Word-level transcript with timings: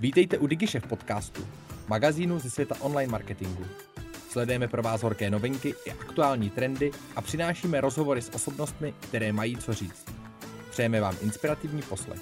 Vítejte 0.00 0.38
u 0.38 0.46
DigiShef 0.46 0.86
podcastu, 0.86 1.46
magazínu 1.88 2.38
ze 2.38 2.50
světa 2.50 2.74
online 2.80 3.12
marketingu. 3.12 3.64
Sledujeme 4.28 4.68
pro 4.68 4.82
vás 4.82 5.02
horké 5.02 5.30
novinky 5.30 5.74
i 5.86 5.90
aktuální 5.90 6.50
trendy 6.50 6.90
a 7.16 7.22
přinášíme 7.22 7.80
rozhovory 7.80 8.22
s 8.22 8.34
osobnostmi, 8.34 8.92
které 8.92 9.32
mají 9.32 9.56
co 9.56 9.72
říct. 9.72 10.04
Přejeme 10.70 11.00
vám 11.00 11.14
inspirativní 11.22 11.82
poslech. 11.82 12.20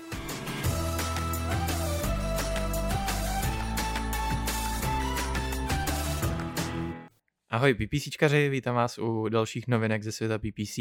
Ahoj 7.50 7.75
PPCčkaři, 7.75 8.48
vítám 8.48 8.75
vás 8.75 8.98
u 8.98 9.29
dalších 9.29 9.68
novinek 9.68 10.02
ze 10.02 10.12
světa 10.12 10.38
PPC. 10.38 10.77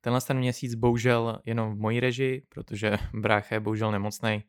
Tenhle 0.00 0.20
ten 0.20 0.38
měsíc 0.38 0.74
bohužel 0.74 1.38
jenom 1.46 1.74
v 1.74 1.78
mojí 1.78 2.00
režii, 2.00 2.42
protože 2.48 2.98
brácha 3.14 3.54
je 3.54 3.60
bohužel 3.60 3.92
nemocný, 3.92 4.44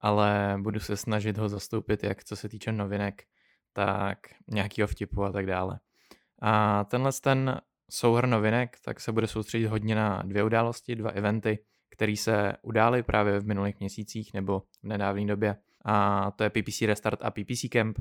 ale 0.00 0.58
budu 0.60 0.80
se 0.80 0.96
snažit 0.96 1.38
ho 1.38 1.48
zastoupit 1.48 2.04
jak 2.04 2.24
co 2.24 2.36
se 2.36 2.48
týče 2.48 2.72
novinek, 2.72 3.22
tak 3.72 4.18
nějakého 4.48 4.88
vtipu 4.88 5.24
a 5.24 5.32
tak 5.32 5.46
dále. 5.46 5.80
A 6.42 6.84
tenhle 6.84 7.12
ten 7.22 7.60
souhrn 7.90 8.30
novinek 8.30 8.76
tak 8.84 9.00
se 9.00 9.12
bude 9.12 9.26
soustředit 9.26 9.66
hodně 9.66 9.94
na 9.94 10.22
dvě 10.22 10.44
události, 10.44 10.96
dva 10.96 11.10
eventy, 11.10 11.58
které 11.90 12.16
se 12.16 12.52
udály 12.62 13.02
právě 13.02 13.40
v 13.40 13.46
minulých 13.46 13.80
měsících 13.80 14.34
nebo 14.34 14.60
v 14.60 14.64
nedávné 14.82 15.26
době. 15.26 15.56
A 15.84 16.30
to 16.30 16.44
je 16.44 16.50
PPC 16.50 16.82
Restart 16.82 17.18
a 17.22 17.30
PPC 17.30 17.68
Camp. 17.72 17.98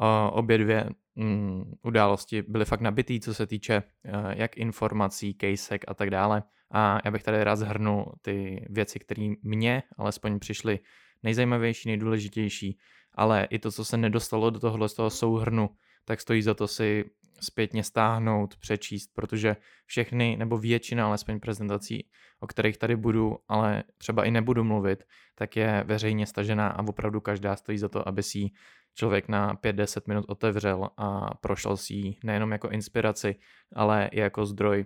O, 0.00 0.30
obě 0.32 0.58
dvě 0.58 0.88
mm, 1.14 1.72
události 1.82 2.42
byly 2.42 2.64
fakt 2.64 2.80
nabitý, 2.80 3.20
co 3.20 3.34
se 3.34 3.46
týče 3.46 3.82
uh, 3.82 4.30
jak 4.30 4.56
informací, 4.56 5.36
casek 5.40 5.84
a 5.88 5.94
tak 5.94 6.10
dále. 6.10 6.42
A 6.70 6.98
já 7.04 7.10
bych 7.10 7.22
tady 7.22 7.44
rád 7.44 7.56
zhrnul 7.56 8.14
ty 8.22 8.66
věci, 8.70 8.98
které 8.98 9.28
mě 9.42 9.82
alespoň 9.98 10.38
přišly 10.38 10.78
nejzajímavější, 11.22 11.88
nejdůležitější, 11.88 12.78
ale 13.14 13.44
i 13.50 13.58
to, 13.58 13.72
co 13.72 13.84
se 13.84 13.96
nedostalo 13.96 14.50
do 14.50 14.60
tohohle 14.60 14.88
z 14.88 14.94
toho 14.94 15.10
souhrnu, 15.10 15.70
tak 16.04 16.20
stojí 16.20 16.42
za 16.42 16.54
to 16.54 16.68
si 16.68 17.04
zpětně 17.40 17.84
stáhnout, 17.84 18.56
přečíst, 18.56 19.10
protože 19.14 19.56
všechny 19.86 20.36
nebo 20.36 20.58
většina 20.58 21.06
alespoň 21.06 21.40
prezentací, 21.40 22.08
o 22.40 22.46
kterých 22.46 22.78
tady 22.78 22.96
budu, 22.96 23.38
ale 23.48 23.84
třeba 23.98 24.24
i 24.24 24.30
nebudu 24.30 24.64
mluvit, 24.64 25.04
tak 25.34 25.56
je 25.56 25.84
veřejně 25.86 26.26
stažená 26.26 26.68
a 26.68 26.82
opravdu 26.82 27.20
každá 27.20 27.56
stojí 27.56 27.78
za 27.78 27.88
to, 27.88 28.08
aby 28.08 28.22
si 28.22 28.50
člověk 28.94 29.28
na 29.28 29.54
5-10 29.54 30.00
minut 30.08 30.24
otevřel 30.28 30.90
a 30.96 31.34
prošel 31.34 31.76
si 31.76 31.94
ji 31.94 32.16
nejenom 32.24 32.52
jako 32.52 32.68
inspiraci, 32.68 33.36
ale 33.74 34.08
i 34.12 34.20
jako 34.20 34.46
zdroj 34.46 34.84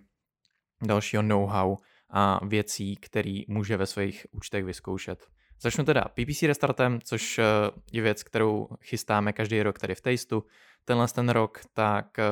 dalšího 0.83 1.23
know-how 1.23 1.77
a 2.11 2.47
věcí, 2.47 2.97
který 2.97 3.45
může 3.49 3.77
ve 3.77 3.87
svých 3.87 4.27
účtech 4.31 4.65
vyzkoušet. 4.65 5.27
Začnu 5.61 5.85
teda 5.85 6.05
PPC 6.05 6.43
restartem, 6.43 6.99
což 7.05 7.39
eh, 7.39 7.45
je 7.93 8.03
věc, 8.03 8.23
kterou 8.23 8.69
chystáme 8.83 9.33
každý 9.33 9.63
rok 9.63 9.79
tady 9.79 9.95
v 9.95 10.01
Tasteu. 10.01 10.43
Tenhle 10.85 11.09
ten 11.09 11.29
rok 11.29 11.61
tak 11.73 12.19
eh, 12.19 12.25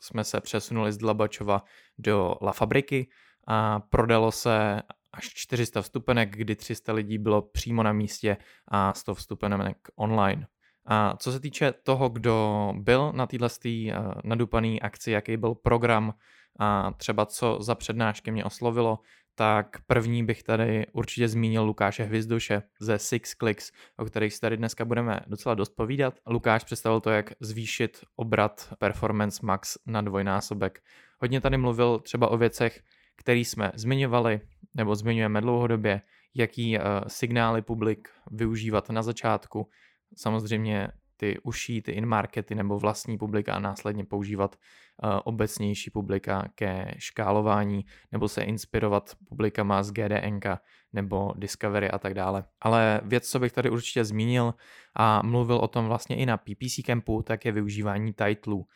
jsme 0.00 0.24
se 0.24 0.40
přesunuli 0.40 0.92
z 0.92 0.96
Dlabačova 0.96 1.64
do 1.98 2.34
La 2.42 2.52
Fabriky 2.52 3.08
a 3.46 3.80
prodalo 3.80 4.32
se 4.32 4.82
až 5.12 5.24
400 5.34 5.82
vstupenek, 5.82 6.36
kdy 6.36 6.56
300 6.56 6.92
lidí 6.92 7.18
bylo 7.18 7.42
přímo 7.42 7.82
na 7.82 7.92
místě 7.92 8.36
a 8.68 8.94
100 8.94 9.14
vstupenek 9.14 9.76
online. 9.96 10.46
A 10.86 11.16
co 11.16 11.32
se 11.32 11.40
týče 11.40 11.72
toho, 11.72 12.08
kdo 12.08 12.72
byl 12.78 13.12
na 13.12 13.26
této 13.26 13.46
eh, 13.66 13.92
nadupaný 14.24 14.82
akci, 14.82 15.10
jaký 15.10 15.36
byl 15.36 15.54
program 15.54 16.14
a 16.58 16.92
třeba 16.96 17.26
co 17.26 17.58
za 17.60 17.74
přednášky 17.74 18.30
mě 18.30 18.44
oslovilo, 18.44 18.98
tak 19.38 19.76
první 19.86 20.24
bych 20.24 20.42
tady 20.42 20.86
určitě 20.92 21.28
zmínil 21.28 21.64
Lukáše 21.64 22.04
Hvizduše 22.04 22.62
ze 22.80 22.98
Six 22.98 23.34
Clicks, 23.34 23.72
o 23.96 24.04
kterých 24.04 24.34
si 24.34 24.40
tady 24.40 24.56
dneska 24.56 24.84
budeme 24.84 25.20
docela 25.26 25.54
dost 25.54 25.76
povídat. 25.76 26.14
Lukáš 26.26 26.64
představil 26.64 27.00
to, 27.00 27.10
jak 27.10 27.30
zvýšit 27.40 28.04
obrat 28.16 28.74
Performance 28.78 29.46
Max 29.46 29.78
na 29.86 30.02
dvojnásobek. 30.02 30.82
Hodně 31.18 31.40
tady 31.40 31.56
mluvil 31.56 31.98
třeba 31.98 32.28
o 32.28 32.36
věcech, 32.36 32.82
které 33.16 33.38
jsme 33.38 33.72
zmiňovali 33.74 34.40
nebo 34.76 34.94
zmiňujeme 34.94 35.40
dlouhodobě, 35.40 36.00
jaký 36.34 36.78
uh, 36.78 36.84
signály 37.06 37.62
publik 37.62 38.08
využívat 38.30 38.90
na 38.90 39.02
začátku. 39.02 39.68
Samozřejmě 40.16 40.88
ty 41.18 41.38
uší, 41.42 41.82
ty 41.82 41.92
in-markety 41.92 42.54
nebo 42.54 42.78
vlastní 42.78 43.18
publika 43.18 43.54
a 43.54 43.58
následně 43.58 44.04
používat 44.04 44.56
uh, 44.56 45.10
obecnější 45.24 45.90
publika 45.90 46.48
ke 46.54 46.94
škálování 46.98 47.84
nebo 48.12 48.28
se 48.28 48.42
inspirovat 48.42 49.14
publikama 49.28 49.82
z 49.82 49.92
GDNK 49.92 50.44
nebo 50.92 51.32
Discovery 51.36 51.90
a 51.90 51.98
tak 51.98 52.14
dále. 52.14 52.44
Ale 52.60 53.00
věc, 53.04 53.30
co 53.30 53.38
bych 53.38 53.52
tady 53.52 53.70
určitě 53.70 54.04
zmínil 54.04 54.54
a 54.94 55.22
mluvil 55.22 55.56
o 55.56 55.68
tom 55.68 55.86
vlastně 55.86 56.16
i 56.16 56.26
na 56.26 56.36
PPC 56.36 56.80
Campu, 56.86 57.22
tak 57.22 57.44
je 57.44 57.52
využívání 57.52 58.12
titlů. 58.12 58.66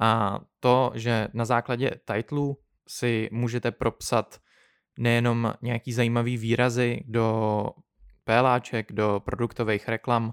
A 0.00 0.40
to, 0.60 0.92
že 0.94 1.28
na 1.34 1.44
základě 1.44 1.90
titlů 2.14 2.58
si 2.88 3.28
můžete 3.32 3.70
propsat 3.70 4.40
nejenom 4.98 5.54
nějaký 5.62 5.92
zajímavý 5.92 6.36
výrazy 6.36 7.04
do 7.06 7.68
PLáček, 8.24 8.92
do 8.92 9.22
produktových 9.24 9.88
reklam, 9.88 10.32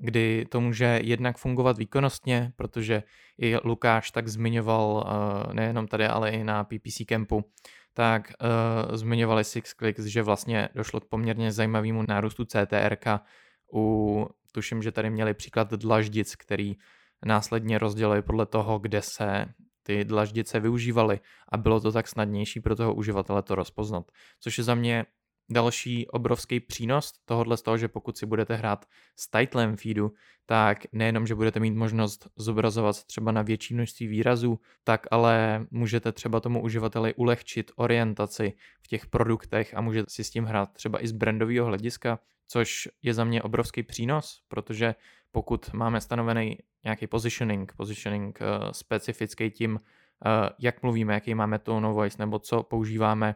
kdy 0.00 0.46
to 0.48 0.60
může 0.60 1.00
jednak 1.02 1.38
fungovat 1.38 1.78
výkonnostně, 1.78 2.52
protože 2.56 3.02
i 3.38 3.56
Lukáš 3.64 4.10
tak 4.10 4.28
zmiňoval 4.28 5.04
uh, 5.06 5.54
nejenom 5.54 5.86
tady, 5.86 6.06
ale 6.06 6.30
i 6.30 6.44
na 6.44 6.64
PPC 6.64 7.02
Campu, 7.08 7.44
tak 7.94 8.32
uh, 8.40 8.96
zmiňovali 8.96 9.44
Six 9.44 9.74
Clicks, 9.74 10.04
že 10.04 10.22
vlastně 10.22 10.68
došlo 10.74 11.00
k 11.00 11.04
poměrně 11.04 11.52
zajímavému 11.52 12.04
nárůstu 12.08 12.44
CTRK 12.44 13.06
u, 13.74 14.26
tuším, 14.52 14.82
že 14.82 14.92
tady 14.92 15.10
měli 15.10 15.34
příklad 15.34 15.70
dlaždic, 15.72 16.36
který 16.36 16.76
následně 17.24 17.78
rozdělili 17.78 18.22
podle 18.22 18.46
toho, 18.46 18.78
kde 18.78 19.02
se 19.02 19.46
ty 19.82 20.04
dlaždice 20.04 20.60
využívaly 20.60 21.20
a 21.48 21.56
bylo 21.56 21.80
to 21.80 21.92
tak 21.92 22.08
snadnější 22.08 22.60
pro 22.60 22.76
toho 22.76 22.94
uživatele 22.94 23.42
to 23.42 23.54
rozpoznat. 23.54 24.10
Což 24.40 24.58
je 24.58 24.64
za 24.64 24.74
mě 24.74 25.06
další 25.50 26.08
obrovský 26.08 26.60
přínos 26.60 27.12
tohohle 27.24 27.56
z 27.56 27.62
toho, 27.62 27.78
že 27.78 27.88
pokud 27.88 28.18
si 28.18 28.26
budete 28.26 28.54
hrát 28.54 28.84
s 29.16 29.30
titlem 29.30 29.76
feedu, 29.76 30.12
tak 30.46 30.78
nejenom, 30.92 31.26
že 31.26 31.34
budete 31.34 31.60
mít 31.60 31.74
možnost 31.74 32.28
zobrazovat 32.36 33.04
třeba 33.04 33.32
na 33.32 33.42
větší 33.42 33.74
množství 33.74 34.06
výrazů, 34.06 34.60
tak 34.84 35.06
ale 35.10 35.66
můžete 35.70 36.12
třeba 36.12 36.40
tomu 36.40 36.62
uživateli 36.62 37.14
ulehčit 37.14 37.70
orientaci 37.76 38.52
v 38.82 38.88
těch 38.88 39.06
produktech 39.06 39.74
a 39.74 39.80
můžete 39.80 40.10
si 40.10 40.24
s 40.24 40.30
tím 40.30 40.44
hrát 40.44 40.72
třeba 40.72 41.04
i 41.04 41.06
z 41.06 41.12
brandového 41.12 41.66
hlediska, 41.66 42.18
což 42.48 42.88
je 43.02 43.14
za 43.14 43.24
mě 43.24 43.42
obrovský 43.42 43.82
přínos, 43.82 44.42
protože 44.48 44.94
pokud 45.32 45.72
máme 45.72 46.00
stanovený 46.00 46.58
nějaký 46.84 47.06
positioning, 47.06 47.72
positioning 47.76 48.38
uh, 48.40 48.70
specifický 48.70 49.50
tím, 49.50 49.72
uh, 49.74 49.80
jak 50.58 50.82
mluvíme, 50.82 51.14
jaký 51.14 51.34
máme 51.34 51.58
tone 51.58 51.88
of 51.88 51.94
voice, 51.94 52.16
nebo 52.18 52.38
co 52.38 52.62
používáme 52.62 53.34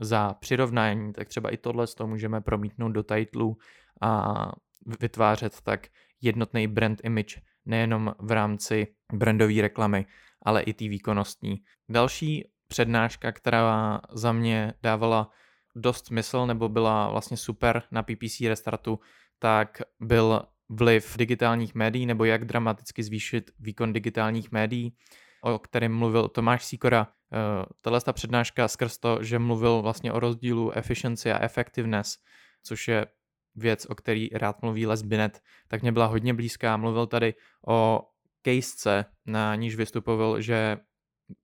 za 0.00 0.34
přirovnání, 0.34 1.12
tak 1.12 1.28
třeba 1.28 1.50
i 1.50 1.56
tohle 1.56 1.86
to 1.86 2.06
můžeme 2.06 2.40
promítnout 2.40 2.88
do 2.88 3.02
titlu 3.02 3.56
a 4.00 4.52
vytvářet 5.00 5.60
tak 5.60 5.86
jednotný 6.20 6.66
brand 6.66 7.00
image 7.04 7.40
nejenom 7.66 8.14
v 8.18 8.30
rámci 8.30 8.86
brandové 9.12 9.62
reklamy, 9.62 10.06
ale 10.42 10.62
i 10.62 10.72
té 10.72 10.88
výkonnostní. 10.88 11.62
Další 11.88 12.50
přednáška, 12.68 13.32
která 13.32 14.00
za 14.12 14.32
mě 14.32 14.74
dávala 14.82 15.30
dost 15.76 16.06
smysl 16.06 16.46
nebo 16.46 16.68
byla 16.68 17.10
vlastně 17.10 17.36
super 17.36 17.82
na 17.90 18.02
PPC 18.02 18.40
restartu, 18.40 19.00
tak 19.38 19.82
byl 20.00 20.42
vliv 20.68 21.16
digitálních 21.16 21.74
médií 21.74 22.06
nebo 22.06 22.24
jak 22.24 22.44
dramaticky 22.44 23.02
zvýšit 23.02 23.50
výkon 23.58 23.92
digitálních 23.92 24.52
médií, 24.52 24.96
o 25.42 25.58
kterém 25.58 25.94
mluvil 25.94 26.28
Tomáš 26.28 26.64
Sikora. 26.64 27.08
Eh, 27.32 27.66
tahle 27.80 28.00
ta 28.00 28.12
přednáška 28.12 28.68
skrz 28.68 28.98
to, 28.98 29.22
že 29.22 29.38
mluvil 29.38 29.82
vlastně 29.82 30.12
o 30.12 30.20
rozdílu 30.20 30.72
efficiency 30.72 31.32
a 31.32 31.44
effectiveness, 31.44 32.18
což 32.62 32.88
je 32.88 33.06
věc, 33.54 33.86
o 33.86 33.94
který 33.94 34.28
rád 34.32 34.62
mluví 34.62 34.86
Les 34.86 35.02
Binet, 35.02 35.42
tak 35.68 35.82
mě 35.82 35.92
byla 35.92 36.06
hodně 36.06 36.34
blízká. 36.34 36.76
Mluvil 36.76 37.06
tady 37.06 37.34
o 37.66 38.00
casece, 38.46 39.04
na 39.26 39.54
níž 39.54 39.76
vystupoval, 39.76 40.40
že 40.40 40.76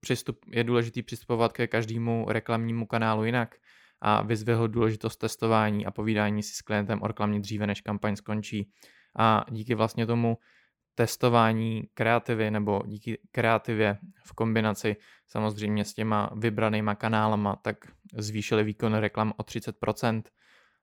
přistup, 0.00 0.38
je 0.52 0.64
důležitý 0.64 1.02
přistupovat 1.02 1.52
ke 1.52 1.67
každému 1.67 2.26
reklamnímu 2.29 2.87
kanálu 2.87 3.25
jinak 3.25 3.56
a 4.00 4.23
vyzvihl 4.23 4.69
důležitost 4.69 5.17
testování 5.17 5.87
a 5.87 5.90
povídání 5.90 6.43
si 6.43 6.55
s 6.55 6.61
klientem 6.61 7.02
o 7.02 7.06
reklamě 7.06 7.40
dříve, 7.40 7.67
než 7.67 7.81
kampaň 7.81 8.17
skončí. 8.17 8.70
A 9.19 9.44
díky 9.50 9.75
vlastně 9.75 10.06
tomu 10.06 10.37
testování 10.94 11.83
kreativy 11.94 12.50
nebo 12.50 12.83
díky 12.87 13.19
kreativě 13.31 13.99
v 14.25 14.33
kombinaci 14.33 14.97
samozřejmě 15.27 15.85
s 15.85 15.94
těma 15.94 16.31
vybranýma 16.37 16.94
kanálama, 16.94 17.56
tak 17.56 17.77
zvýšili 18.17 18.65
výkon 18.65 18.94
reklam 18.94 19.33
o 19.37 19.43
30%. 19.43 20.23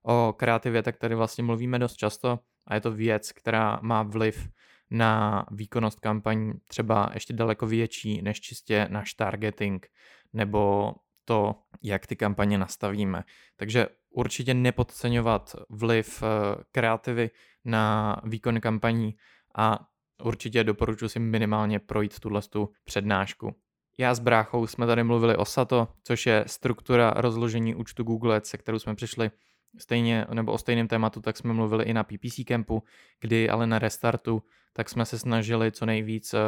O 0.03 0.33
kreativě 0.37 0.83
tak 0.83 0.97
tady 0.97 1.15
vlastně 1.15 1.43
mluvíme 1.43 1.79
dost 1.79 1.95
často 1.95 2.39
a 2.67 2.75
je 2.75 2.81
to 2.81 2.91
věc, 2.91 3.31
která 3.31 3.79
má 3.81 4.03
vliv 4.03 4.49
na 4.91 5.45
výkonnost 5.51 5.99
kampaní 5.99 6.53
třeba 6.67 7.09
ještě 7.13 7.33
daleko 7.33 7.67
větší 7.67 8.21
než 8.21 8.41
čistě 8.41 8.87
náš 8.89 9.13
targeting 9.13 9.87
nebo 10.33 10.93
to, 11.25 11.55
jak 11.81 12.07
ty 12.07 12.15
kampaně 12.15 12.57
nastavíme. 12.57 13.23
Takže 13.55 13.87
určitě 14.09 14.53
nepodceňovat 14.53 15.55
vliv 15.69 16.23
uh, 16.23 16.29
kreativy 16.71 17.29
na 17.65 18.15
výkon 18.23 18.59
kampaní 18.59 19.15
a 19.55 19.79
určitě 20.23 20.63
doporučuji 20.63 21.09
si 21.09 21.19
minimálně 21.19 21.79
projít 21.79 22.19
tuhle 22.19 22.41
tu 22.41 22.69
přednášku. 22.83 23.55
Já 23.97 24.15
s 24.15 24.19
bráchou 24.19 24.67
jsme 24.67 24.87
tady 24.87 25.03
mluvili 25.03 25.35
o 25.35 25.45
SATO, 25.45 25.87
což 26.03 26.25
je 26.25 26.43
struktura 26.47 27.13
rozložení 27.15 27.75
účtu 27.75 28.03
Google 28.03 28.41
se 28.43 28.57
kterou 28.57 28.79
jsme 28.79 28.95
přišli 28.95 29.31
stejně, 29.77 30.25
nebo 30.33 30.51
o 30.51 30.57
stejném 30.57 30.87
tématu, 30.87 31.21
tak 31.21 31.37
jsme 31.37 31.53
mluvili 31.53 31.85
i 31.85 31.93
na 31.93 32.03
PPC 32.03 32.39
Campu, 32.47 32.83
kdy 33.21 33.49
ale 33.49 33.67
na 33.67 33.79
restartu, 33.79 34.43
tak 34.73 34.89
jsme 34.89 35.05
se 35.05 35.19
snažili 35.19 35.71
co 35.71 35.85
nejvíc 35.85 36.33
eh, 36.33 36.39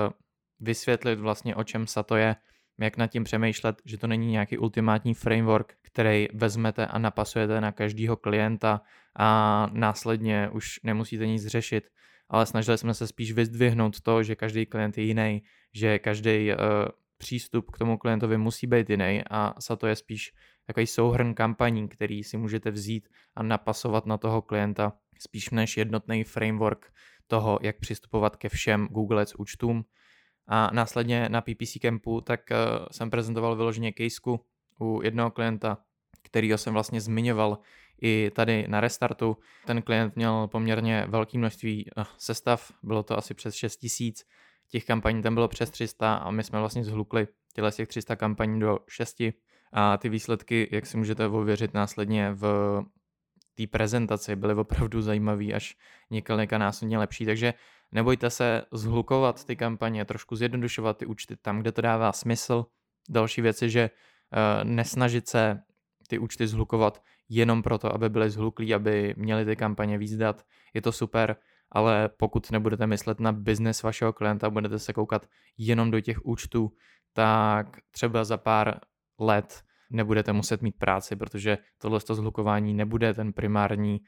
vysvětlit 0.59 1.19
vlastně 1.19 1.55
o 1.55 1.63
čem 1.63 1.87
SATO 1.87 2.15
je, 2.15 2.35
jak 2.79 2.97
nad 2.97 3.07
tím 3.07 3.23
přemýšlet, 3.23 3.81
že 3.85 3.97
to 3.97 4.07
není 4.07 4.31
nějaký 4.31 4.57
ultimátní 4.57 5.13
framework, 5.13 5.73
který 5.81 6.27
vezmete 6.33 6.87
a 6.87 6.97
napasujete 6.97 7.61
na 7.61 7.71
každého 7.71 8.17
klienta 8.17 8.81
a 9.15 9.67
následně 9.71 10.49
už 10.49 10.79
nemusíte 10.83 11.27
nic 11.27 11.47
řešit, 11.47 11.89
ale 12.31 12.45
snažili 12.45 12.77
jsme 12.77 12.93
se 12.93 13.07
spíš 13.07 13.31
vyzdvihnout 13.31 14.01
to, 14.01 14.23
že 14.23 14.35
každý 14.35 14.65
klient 14.65 14.97
je 14.97 15.03
jiný, 15.03 15.43
že 15.73 15.99
každý 15.99 16.51
uh, 16.51 16.57
přístup 17.17 17.71
k 17.71 17.77
tomu 17.77 17.97
klientovi 17.97 18.37
musí 18.37 18.67
být 18.67 18.89
jiný 18.89 19.23
a 19.29 19.53
SATO 19.59 19.87
je 19.87 19.95
spíš 19.95 20.33
takový 20.65 20.87
souhrn 20.87 21.33
kampaní, 21.33 21.87
který 21.87 22.23
si 22.23 22.37
můžete 22.37 22.71
vzít 22.71 23.09
a 23.35 23.43
napasovat 23.43 24.05
na 24.05 24.17
toho 24.17 24.41
klienta 24.41 24.93
spíš 25.19 25.49
než 25.49 25.77
jednotný 25.77 26.23
framework 26.23 26.93
toho, 27.27 27.59
jak 27.61 27.79
přistupovat 27.79 28.35
ke 28.35 28.49
všem 28.49 28.87
Google 28.87 29.21
Ads 29.21 29.35
účtům. 29.35 29.85
A 30.47 30.69
následně 30.73 31.29
na 31.29 31.41
PPC 31.41 31.77
Campu 31.81 32.21
tak 32.21 32.39
uh, 32.51 32.85
jsem 32.91 33.09
prezentoval 33.09 33.55
vyloženě 33.55 33.93
caseku 33.97 34.45
u 34.79 35.01
jednoho 35.03 35.31
klienta, 35.31 35.77
kterýho 36.21 36.57
jsem 36.57 36.73
vlastně 36.73 37.01
zmiňoval 37.01 37.57
i 38.01 38.31
tady 38.35 38.65
na 38.67 38.81
restartu. 38.81 39.37
Ten 39.65 39.81
klient 39.81 40.15
měl 40.15 40.47
poměrně 40.47 41.05
velké 41.07 41.37
množství 41.37 41.85
uh, 41.97 42.03
sestav, 42.17 42.71
bylo 42.83 43.03
to 43.03 43.17
asi 43.17 43.33
přes 43.33 43.55
6 43.55 43.77
tisíc, 43.77 44.25
těch 44.71 44.85
kampaní 44.85 45.21
tam 45.21 45.33
bylo 45.33 45.47
přes 45.47 45.69
300 45.69 46.15
a 46.15 46.31
my 46.31 46.43
jsme 46.43 46.59
vlastně 46.59 46.83
zhlukli 46.83 47.27
těle 47.53 47.71
z 47.71 47.75
těch 47.75 47.87
300 47.87 48.15
kampaní 48.15 48.59
do 48.59 48.79
6 48.87 49.21
a 49.73 49.97
ty 49.97 50.09
výsledky, 50.09 50.69
jak 50.71 50.85
si 50.85 50.97
můžete 50.97 51.27
ověřit 51.27 51.73
následně 51.73 52.33
v 52.33 52.45
té 53.55 53.67
prezentaci, 53.67 54.35
byly 54.35 54.53
opravdu 54.53 55.01
zajímavý 55.01 55.53
až 55.53 55.77
několika 56.09 56.57
násobně 56.57 56.97
lepší, 56.97 57.25
takže 57.25 57.53
nebojte 57.91 58.29
se 58.29 58.63
zhlukovat 58.71 59.45
ty 59.45 59.55
kampaně, 59.55 60.05
trošku 60.05 60.35
zjednodušovat 60.35 60.97
ty 60.97 61.05
účty 61.05 61.35
tam, 61.35 61.59
kde 61.59 61.71
to 61.71 61.81
dává 61.81 62.11
smysl. 62.11 62.65
Další 63.09 63.41
věc 63.41 63.61
je, 63.61 63.69
že 63.69 63.89
uh, 63.89 64.69
nesnažit 64.69 65.27
se 65.27 65.59
ty 66.11 66.19
účty 66.19 66.47
zhlukovat 66.47 67.03
jenom 67.29 67.63
proto, 67.63 67.93
aby 67.93 68.09
byly 68.09 68.29
zhluklí, 68.29 68.73
aby 68.73 69.13
měli 69.17 69.45
ty 69.45 69.55
kampaně 69.55 69.97
výzdat. 69.97 70.43
Je 70.73 70.81
to 70.81 70.91
super, 70.91 71.35
ale 71.71 72.09
pokud 72.09 72.51
nebudete 72.51 72.87
myslet 72.87 73.19
na 73.19 73.31
biznes 73.31 73.83
vašeho 73.83 74.13
klienta, 74.13 74.49
budete 74.49 74.79
se 74.79 74.93
koukat 74.93 75.29
jenom 75.57 75.91
do 75.91 76.01
těch 76.01 76.25
účtů, 76.25 76.71
tak 77.13 77.77
třeba 77.91 78.23
za 78.23 78.37
pár 78.37 78.79
let 79.19 79.63
nebudete 79.89 80.33
muset 80.33 80.61
mít 80.61 80.75
práci, 80.75 81.15
protože 81.15 81.57
tohle 81.77 81.99
zhlukování 81.99 82.73
nebude 82.73 83.13
ten 83.13 83.33
primární 83.33 83.99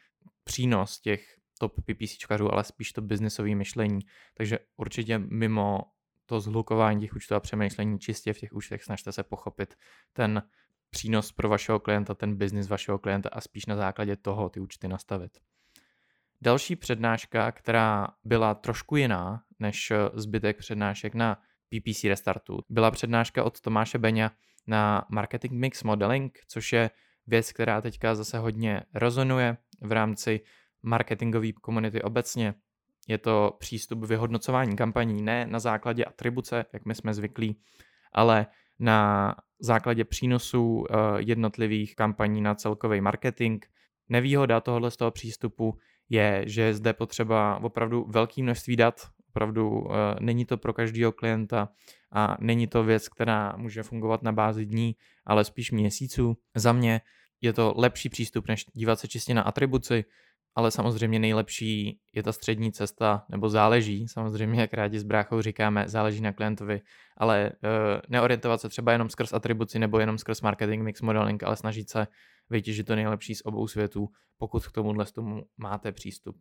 přínos 0.44 1.00
těch 1.00 1.24
top 1.60 1.74
PPCčkařů, 1.86 2.54
ale 2.54 2.64
spíš 2.64 2.92
to 2.94 3.02
biznesové 3.02 3.56
myšlení. 3.56 4.00
Takže 4.38 4.60
určitě 4.78 5.20
mimo 5.20 5.82
to 6.26 6.40
zhlukování 6.40 7.02
těch 7.02 7.16
účtů 7.16 7.36
a 7.36 7.40
přemýšlení 7.40 8.00
čistě 8.00 8.34
v 8.34 8.40
těch 8.40 8.54
účtech 8.54 8.84
snažte 8.84 9.12
se 9.12 9.24
pochopit 9.24 9.76
ten 10.14 10.44
přínos 10.94 11.32
pro 11.32 11.50
vašeho 11.50 11.80
klienta, 11.80 12.14
ten 12.14 12.36
biznis 12.38 12.70
vašeho 12.70 13.00
klienta 13.00 13.30
a 13.34 13.42
spíš 13.42 13.66
na 13.66 13.76
základě 13.76 14.16
toho 14.16 14.50
ty 14.50 14.60
účty 14.60 14.88
nastavit. 14.88 15.38
Další 16.42 16.76
přednáška, 16.76 17.52
která 17.52 18.08
byla 18.24 18.54
trošku 18.54 18.96
jiná 18.96 19.44
než 19.60 19.92
zbytek 20.14 20.58
přednášek 20.58 21.16
na 21.16 21.36
PPC 21.70 22.04
Restartu, 22.04 22.60
byla 22.70 22.92
přednáška 22.92 23.44
od 23.44 23.62
Tomáše 23.62 23.98
Beňa 23.98 24.32
na 24.68 25.06
Marketing 25.10 25.54
Mix 25.54 25.84
Modeling, 25.84 26.40
což 26.48 26.74
je 26.74 26.90
věc, 27.28 27.52
která 27.52 27.82
teďka 27.82 28.16
zase 28.16 28.40
hodně 28.40 28.84
rezonuje 28.94 29.58
v 29.82 29.92
rámci 29.92 30.42
marketingové 30.84 31.52
komunity 31.52 32.02
obecně. 32.02 32.54
Je 33.08 33.18
to 33.18 33.56
přístup 33.60 34.06
vyhodnocování 34.06 34.76
kampaní 34.76 35.22
ne 35.22 35.46
na 35.48 35.60
základě 35.60 36.06
atribuce, 36.06 36.66
jak 36.74 36.86
my 36.86 36.96
jsme 36.96 37.14
zvyklí, 37.14 37.60
ale 38.14 38.48
na 38.80 39.36
základě 39.66 40.06
přínosů 40.06 40.86
eh, 40.90 40.96
jednotlivých 41.18 41.96
kampaní 41.96 42.42
na 42.42 42.56
celkový 42.56 43.02
marketing. 43.02 43.64
Nevýhoda 44.10 44.62
tohohle 44.62 44.92
z 44.92 44.98
toho 44.98 45.12
přístupu 45.12 45.78
je, 46.10 46.44
že 46.48 46.62
je 46.62 46.74
zde 46.74 46.94
potřeba 46.94 47.60
opravdu 47.64 48.06
velké 48.10 48.44
množství 48.44 48.76
dat, 48.76 49.02
opravdu 49.30 49.70
uh, 49.70 49.92
není 50.20 50.46
to 50.46 50.58
pro 50.58 50.74
každého 50.74 51.12
klienta 51.12 51.70
a 52.12 52.38
není 52.40 52.68
to 52.68 52.84
věc, 52.84 53.10
která 53.10 53.54
může 53.58 53.84
fungovat 53.84 54.24
na 54.24 54.32
bázi 54.32 54.66
dní, 54.66 54.96
ale 55.26 55.44
spíš 55.44 55.72
měsíců. 55.72 56.38
Za 56.56 56.74
mě 56.74 57.02
je 57.42 57.54
to 57.54 57.74
lepší 57.78 58.10
přístup, 58.10 58.48
než 58.48 58.66
dívat 58.74 59.00
se 59.00 59.08
čistě 59.08 59.34
na 59.34 59.42
atribuci, 59.42 60.06
ale 60.56 60.72
samozřejmě 60.72 61.20
nejlepší 61.20 62.00
je 62.14 62.24
ta 62.24 62.32
střední 62.32 62.72
cesta, 62.72 63.26
nebo 63.30 63.50
záleží, 63.50 64.08
samozřejmě, 64.08 64.62
jak 64.62 64.74
rádi 64.74 65.00
s 65.00 65.04
bráchou 65.04 65.42
říkáme, 65.42 65.84
záleží 65.88 66.22
na 66.22 66.34
klientovi, 66.34 66.82
ale 67.18 67.52
uh, 67.52 67.70
neorientovat 68.10 68.62
se 68.62 68.70
třeba 68.70 68.92
jenom 68.92 69.10
skrz 69.10 69.34
atribuci 69.34 69.80
nebo 69.80 70.00
jenom 70.00 70.18
skrz 70.18 70.42
marketing 70.42 70.84
mix 70.84 71.02
modeling, 71.02 71.44
ale 71.44 71.56
snažit 71.56 71.90
se 71.90 72.08
vytěžit 72.50 72.88
to 72.88 72.96
nejlepší 72.96 73.36
z 73.36 73.42
obou 73.46 73.68
světů, 73.68 74.08
pokud 74.38 74.68
k 74.68 74.72
tomuhle 74.72 75.06
tomu 75.06 75.44
máte 75.58 75.92
přístup. 75.92 76.36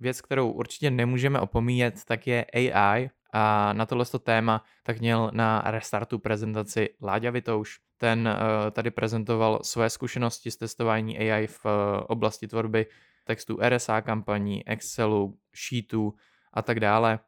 Věc, 0.00 0.20
kterou 0.20 0.50
určitě 0.50 0.90
nemůžeme 0.90 1.40
opomíjet, 1.40 2.04
tak 2.04 2.26
je 2.26 2.44
AI 2.44 3.10
a 3.32 3.72
na 3.72 3.86
tohle 3.86 4.04
téma 4.22 4.64
tak 4.82 5.00
měl 5.00 5.30
na 5.34 5.62
restartu 5.66 6.18
prezentaci 6.18 6.88
Láďa 7.02 7.30
Vitouš. 7.30 7.78
Ten 7.98 8.28
uh, 8.28 8.70
tady 8.70 8.90
prezentoval 8.90 9.60
své 9.62 9.90
zkušenosti 9.90 10.50
s 10.50 10.56
testování 10.56 11.18
AI 11.18 11.46
v 11.46 11.64
uh, 11.64 11.70
oblasti 12.06 12.48
tvorby 12.48 12.86
textu 13.26 13.58
RSA 13.68 14.00
kampaní, 14.00 14.68
Excelu, 14.68 15.38
Sheetu 15.54 16.14
a 16.52 16.62
tak 16.62 16.80
dále. 16.80 17.18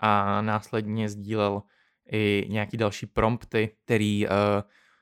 A 0.00 0.40
následně 0.42 1.08
sdílel 1.08 1.62
i 2.12 2.46
nějaký 2.48 2.76
další 2.76 3.06
prompty, 3.06 3.76
který 3.84 4.26
uh, 4.26 4.32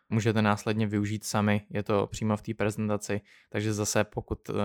můžete 0.08 0.42
následně 0.42 0.86
využít 0.86 1.24
sami, 1.24 1.66
je 1.70 1.82
to 1.82 2.06
přímo 2.06 2.36
v 2.36 2.42
té 2.42 2.54
prezentaci, 2.54 3.20
takže 3.48 3.72
zase 3.72 4.04
pokud 4.04 4.48
uh, 4.48 4.56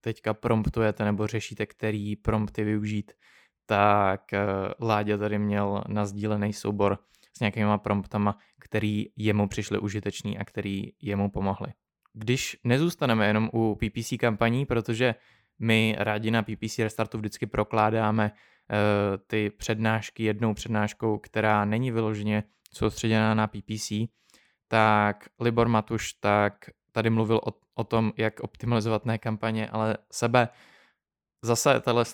teďka 0.00 0.34
promptujete 0.34 1.04
nebo 1.04 1.26
řešíte, 1.26 1.66
který 1.66 2.16
prompty 2.16 2.64
využít, 2.64 3.12
tak 3.66 4.22
uh, 4.32 4.88
Láďa 4.88 5.16
tady 5.16 5.38
měl 5.38 5.84
nazdílený 5.88 6.52
soubor 6.52 6.98
s 7.36 7.40
nějakýma 7.40 7.78
promptama, 7.78 8.38
který 8.60 9.06
jemu 9.16 9.48
přišly 9.48 9.78
užitečný 9.78 10.38
a 10.38 10.44
který 10.44 10.92
jemu 11.02 11.30
pomohli. 11.30 11.72
Když 12.14 12.56
nezůstaneme 12.64 13.26
jenom 13.26 13.50
u 13.52 13.74
PPC 13.74 14.12
kampaní, 14.20 14.66
protože 14.66 15.14
my 15.58 15.96
rádi 15.98 16.30
na 16.30 16.42
PPC 16.42 16.78
Restartu 16.78 17.18
vždycky 17.18 17.46
prokládáme 17.46 18.30
uh, 18.30 18.76
ty 19.26 19.50
přednášky 19.50 20.22
jednou 20.22 20.54
přednáškou, 20.54 21.18
která 21.18 21.64
není 21.64 21.90
vyloženě 21.90 22.44
soustředěná 22.74 23.34
na 23.34 23.46
PPC, 23.46 23.92
tak 24.68 25.28
Libor 25.40 25.68
Matuš 25.68 26.12
tak 26.12 26.70
tady 26.92 27.10
mluvil 27.10 27.36
o, 27.36 27.52
o 27.74 27.84
tom, 27.84 28.12
jak 28.16 28.40
optimalizovat 28.40 29.06
ne 29.06 29.18
kampaně, 29.18 29.68
ale 29.68 29.96
sebe. 30.10 30.48
Zase 31.42 31.80
tahle 31.80 32.04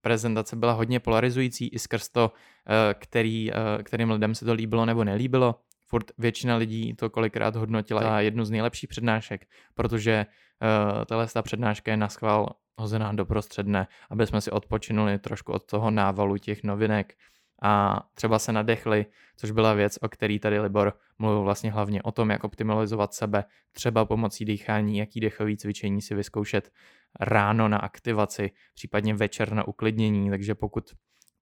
prezentace 0.00 0.56
byla 0.56 0.72
hodně 0.72 1.00
polarizující 1.00 1.68
i 1.68 1.78
skrz 1.78 2.08
to, 2.08 2.32
eh, 2.66 2.94
který, 2.94 3.52
eh, 3.52 3.82
kterým 3.82 4.10
lidem 4.10 4.34
se 4.34 4.44
to 4.44 4.52
líbilo 4.52 4.86
nebo 4.86 5.04
nelíbilo. 5.04 5.60
Furt 5.92 6.10
většina 6.18 6.56
lidí 6.56 6.94
to 6.94 7.10
kolikrát 7.10 7.56
hodnotila 7.56 8.02
za 8.02 8.20
jednu 8.20 8.44
z 8.44 8.50
nejlepších 8.50 8.88
přednášek, 8.88 9.46
protože 9.74 10.26
uh, 10.26 11.04
tahle 11.04 11.26
přednáška 11.42 11.90
je 11.90 11.96
na 11.96 12.08
schvál 12.08 12.48
hozená 12.78 13.12
do 13.12 13.26
prostředne, 13.26 13.86
aby 14.10 14.26
jsme 14.26 14.40
si 14.40 14.50
odpočinuli 14.50 15.18
trošku 15.18 15.52
od 15.52 15.66
toho 15.66 15.90
návalu 15.90 16.36
těch 16.36 16.64
novinek 16.64 17.14
a 17.62 18.02
třeba 18.14 18.38
se 18.38 18.52
nadechli, 18.52 19.06
což 19.36 19.50
byla 19.50 19.74
věc, 19.74 19.98
o 20.02 20.08
který 20.08 20.38
tady 20.38 20.60
Libor 20.60 20.92
mluvil 21.18 21.42
vlastně 21.42 21.72
hlavně 21.72 22.02
o 22.02 22.12
tom, 22.12 22.30
jak 22.30 22.44
optimalizovat 22.44 23.14
sebe, 23.14 23.44
třeba 23.72 24.04
pomocí 24.04 24.44
dýchání, 24.44 24.98
jaký 24.98 25.20
dechový 25.20 25.56
cvičení 25.56 26.02
si 26.02 26.14
vyzkoušet 26.14 26.72
ráno 27.20 27.68
na 27.68 27.78
aktivaci, 27.78 28.50
případně 28.74 29.14
večer 29.14 29.52
na 29.52 29.68
uklidnění, 29.68 30.30
takže 30.30 30.54
pokud 30.54 30.90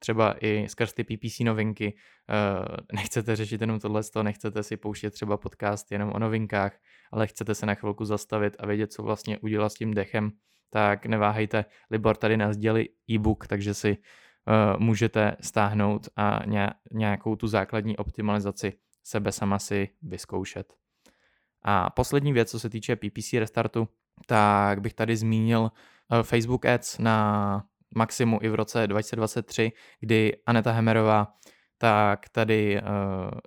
třeba 0.01 0.35
i 0.41 0.69
skrz 0.69 0.93
ty 0.93 1.05
PPC 1.05 1.41
novinky 1.41 1.95
uh, 1.95 2.77
nechcete 2.93 3.37
řešit 3.37 3.61
jenom 3.61 3.81
tohle, 3.81 4.03
nechcete 4.23 4.63
si 4.63 4.77
pouštět 4.77 5.11
třeba 5.11 5.37
podcast 5.37 5.93
jenom 5.93 6.13
o 6.13 6.19
novinkách, 6.19 6.73
ale 7.13 7.27
chcete 7.27 7.55
se 7.55 7.67
na 7.67 7.75
chvilku 7.75 8.05
zastavit 8.05 8.57
a 8.59 8.67
vědět, 8.67 8.93
co 8.93 9.03
vlastně 9.03 9.39
udělat 9.39 9.69
s 9.69 9.75
tím 9.75 9.95
dechem, 9.95 10.31
tak 10.71 11.07
neváhejte, 11.07 11.65
Libor 11.91 12.17
tady 12.17 12.37
nás 12.37 12.57
dělí 12.57 12.89
e-book, 13.11 13.47
takže 13.47 13.75
si 13.75 13.91
uh, 13.91 14.81
můžete 14.81 15.37
stáhnout 15.41 16.09
a 16.17 16.41
nějakou 16.93 17.37
tu 17.37 17.47
základní 17.47 17.97
optimalizaci 17.97 18.73
sebe 19.05 19.33
sama 19.33 19.59
si 19.59 19.89
vyzkoušet. 20.03 20.75
A 21.63 21.91
poslední 21.91 22.33
věc, 22.33 22.51
co 22.51 22.61
se 22.61 22.71
týče 22.71 22.97
PPC 22.97 23.33
restartu, 23.33 23.89
tak 24.27 24.81
bych 24.81 24.95
tady 24.95 25.17
zmínil 25.17 25.71
eh, 26.13 26.23
Facebook 26.23 26.67
Ads 26.67 26.99
na 26.99 27.65
maximu 27.95 28.39
i 28.43 28.49
v 28.49 28.55
roce 28.55 28.87
2023, 28.87 29.73
kdy 30.01 30.37
Aneta 30.47 30.73
Hemerová 30.73 31.29
tak 31.79 32.29
tady 32.29 32.81
uh, 32.83 32.89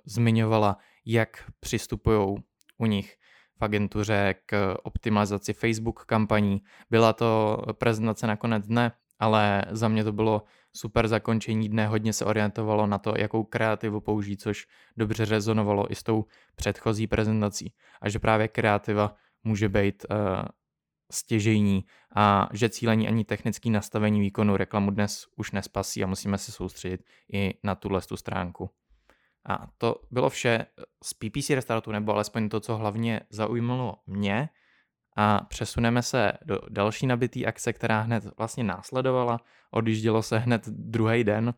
zmiňovala, 0.04 0.76
jak 1.06 1.50
přistupují 1.60 2.36
u 2.78 2.86
nich 2.86 3.16
v 3.58 3.64
agentuře 3.64 4.34
k 4.46 4.76
optimalizaci 4.82 5.52
Facebook 5.52 6.04
kampaní. 6.04 6.62
Byla 6.90 7.12
to 7.12 7.62
prezentace 7.72 8.26
na 8.26 8.36
konec 8.36 8.66
dne, 8.66 8.92
ale 9.18 9.64
za 9.70 9.88
mě 9.88 10.04
to 10.04 10.12
bylo 10.12 10.42
super 10.76 11.08
zakončení 11.08 11.68
dne, 11.68 11.86
hodně 11.86 12.12
se 12.12 12.24
orientovalo 12.24 12.86
na 12.86 12.98
to, 12.98 13.14
jakou 13.16 13.44
kreativu 13.44 14.00
použít, 14.00 14.40
což 14.40 14.66
dobře 14.96 15.24
rezonovalo 15.24 15.92
i 15.92 15.94
s 15.94 16.02
tou 16.02 16.24
předchozí 16.54 17.06
prezentací. 17.06 17.74
A 18.00 18.08
že 18.08 18.18
právě 18.18 18.48
kreativa 18.48 19.14
může 19.44 19.68
být 19.68 20.06
uh, 20.10 20.16
stěžejní 21.10 21.84
a 22.16 22.48
že 22.52 22.68
cílení 22.68 23.08
ani 23.08 23.24
technický 23.24 23.70
nastavení 23.70 24.20
výkonu 24.20 24.56
reklamu 24.56 24.90
dnes 24.90 25.26
už 25.36 25.52
nespasí 25.52 26.04
a 26.04 26.06
musíme 26.06 26.38
se 26.38 26.52
soustředit 26.52 27.04
i 27.32 27.54
na 27.62 27.74
tuhle 27.74 28.00
tu 28.00 28.16
stránku. 28.16 28.70
A 29.48 29.66
to 29.78 29.96
bylo 30.10 30.30
vše 30.30 30.66
z 31.04 31.14
PPC 31.14 31.50
restartu, 31.50 31.92
nebo 31.92 32.12
alespoň 32.12 32.48
to, 32.48 32.60
co 32.60 32.76
hlavně 32.76 33.20
zaujímalo 33.30 33.94
mě. 34.06 34.48
A 35.16 35.40
přesuneme 35.48 36.02
se 36.02 36.32
do 36.44 36.58
další 36.68 37.06
nabitý 37.06 37.46
akce, 37.46 37.72
která 37.72 38.00
hned 38.00 38.24
vlastně 38.38 38.64
následovala. 38.64 39.40
Odjíždělo 39.70 40.22
se 40.22 40.38
hned 40.38 40.68
druhý 40.68 41.24
den 41.24 41.54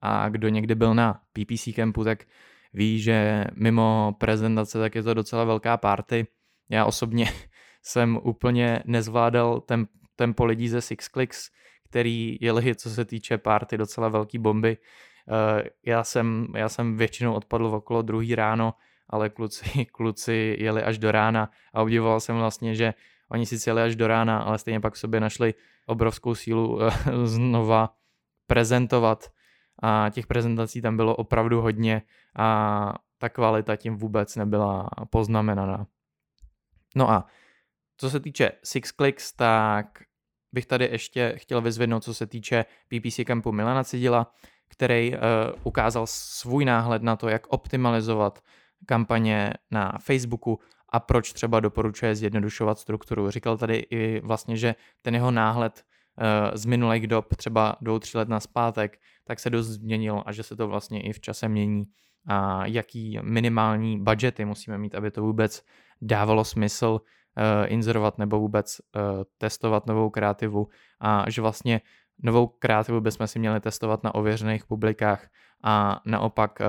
a 0.00 0.28
kdo 0.28 0.48
někdy 0.48 0.74
byl 0.74 0.94
na 0.94 1.20
PPC 1.32 1.68
campu, 1.74 2.04
tak 2.04 2.24
ví, 2.72 3.00
že 3.00 3.44
mimo 3.54 4.14
prezentace 4.18 4.78
tak 4.78 4.94
je 4.94 5.02
to 5.02 5.14
docela 5.14 5.44
velká 5.44 5.76
party. 5.76 6.26
Já 6.70 6.84
osobně 6.84 7.32
jsem 7.86 8.18
úplně 8.22 8.82
nezvládal 8.84 9.60
ten 9.60 9.86
tempo 10.16 10.44
lidí 10.44 10.68
ze 10.68 10.80
Six 10.80 11.08
Clicks, 11.08 11.50
který 11.88 12.38
jeli, 12.40 12.74
co 12.74 12.90
se 12.90 13.04
týče 13.04 13.38
party, 13.38 13.78
docela 13.78 14.08
velký 14.08 14.38
bomby. 14.38 14.76
Eh, 14.76 15.62
já 15.86 16.04
jsem, 16.04 16.46
já 16.56 16.68
jsem 16.68 16.96
většinou 16.96 17.34
odpadl 17.34 17.66
okolo 17.66 18.02
druhý 18.02 18.34
ráno, 18.34 18.74
ale 19.10 19.30
kluci, 19.30 19.84
kluci 19.92 20.56
jeli 20.58 20.82
až 20.82 20.98
do 20.98 21.12
rána 21.12 21.50
a 21.74 21.82
obdivoval 21.82 22.20
jsem 22.20 22.36
vlastně, 22.36 22.74
že 22.74 22.94
oni 23.30 23.46
si 23.46 23.70
jeli 23.70 23.82
až 23.82 23.96
do 23.96 24.06
rána, 24.06 24.38
ale 24.38 24.58
stejně 24.58 24.80
pak 24.80 24.94
v 24.94 24.98
sobě 24.98 25.20
našli 25.20 25.54
obrovskou 25.86 26.34
sílu 26.34 26.82
eh, 26.82 26.90
znova 27.24 27.94
prezentovat 28.46 29.30
a 29.82 30.10
těch 30.10 30.26
prezentací 30.26 30.82
tam 30.82 30.96
bylo 30.96 31.16
opravdu 31.16 31.60
hodně 31.60 32.02
a 32.36 32.94
ta 33.18 33.28
kvalita 33.28 33.76
tím 33.76 33.96
vůbec 33.96 34.36
nebyla 34.36 34.88
poznamenaná. 35.10 35.86
No 36.96 37.10
a 37.10 37.26
co 37.96 38.10
se 38.10 38.20
týče 38.20 38.52
Six 38.64 38.92
Clicks, 38.92 39.32
tak 39.32 39.86
bych 40.52 40.66
tady 40.66 40.84
ještě 40.84 41.34
chtěl 41.36 41.60
vyzvednout, 41.60 42.04
co 42.04 42.14
se 42.14 42.26
týče 42.26 42.64
PPC 42.88 43.20
campu 43.26 43.52
Milana 43.52 43.84
Cidila, 43.84 44.32
který 44.68 45.12
uh, 45.12 45.18
ukázal 45.62 46.06
svůj 46.08 46.64
náhled 46.64 47.02
na 47.02 47.16
to, 47.16 47.28
jak 47.28 47.46
optimalizovat 47.46 48.38
kampaně 48.86 49.52
na 49.70 49.92
Facebooku 50.00 50.60
a 50.88 51.00
proč 51.00 51.32
třeba 51.32 51.60
doporučuje 51.60 52.14
zjednodušovat 52.14 52.78
strukturu. 52.78 53.30
Říkal 53.30 53.58
tady 53.58 53.76
i 53.76 54.20
vlastně, 54.20 54.56
že 54.56 54.74
ten 55.02 55.14
jeho 55.14 55.30
náhled 55.30 55.84
uh, 56.18 56.56
z 56.56 56.64
minulých 56.66 57.06
dob, 57.06 57.36
třeba 57.36 57.76
dvou, 57.80 57.98
tři 57.98 58.18
let 58.18 58.28
na 58.28 58.40
zpátek, 58.40 59.00
tak 59.24 59.40
se 59.40 59.50
dost 59.50 59.66
změnil 59.66 60.22
a 60.26 60.32
že 60.32 60.42
se 60.42 60.56
to 60.56 60.68
vlastně 60.68 61.02
i 61.02 61.12
v 61.12 61.20
čase 61.20 61.48
mění 61.48 61.84
a 62.28 62.66
jaký 62.66 63.18
minimální 63.22 64.02
budgety 64.02 64.44
musíme 64.44 64.78
mít, 64.78 64.94
aby 64.94 65.10
to 65.10 65.22
vůbec 65.22 65.64
dávalo 66.02 66.44
smysl 66.44 67.00
inzerovat 67.66 68.18
nebo 68.18 68.38
vůbec 68.40 68.80
uh, 68.80 69.02
testovat 69.38 69.86
novou 69.86 70.10
kreativu 70.10 70.68
a 71.00 71.30
že 71.30 71.42
vlastně 71.42 71.80
novou 72.22 72.46
kreativu 72.46 73.00
bychom 73.00 73.26
si 73.26 73.38
měli 73.38 73.60
testovat 73.60 74.04
na 74.04 74.14
ověřených 74.14 74.64
publikách 74.64 75.28
a 75.64 76.00
naopak 76.04 76.58
uh, 76.60 76.66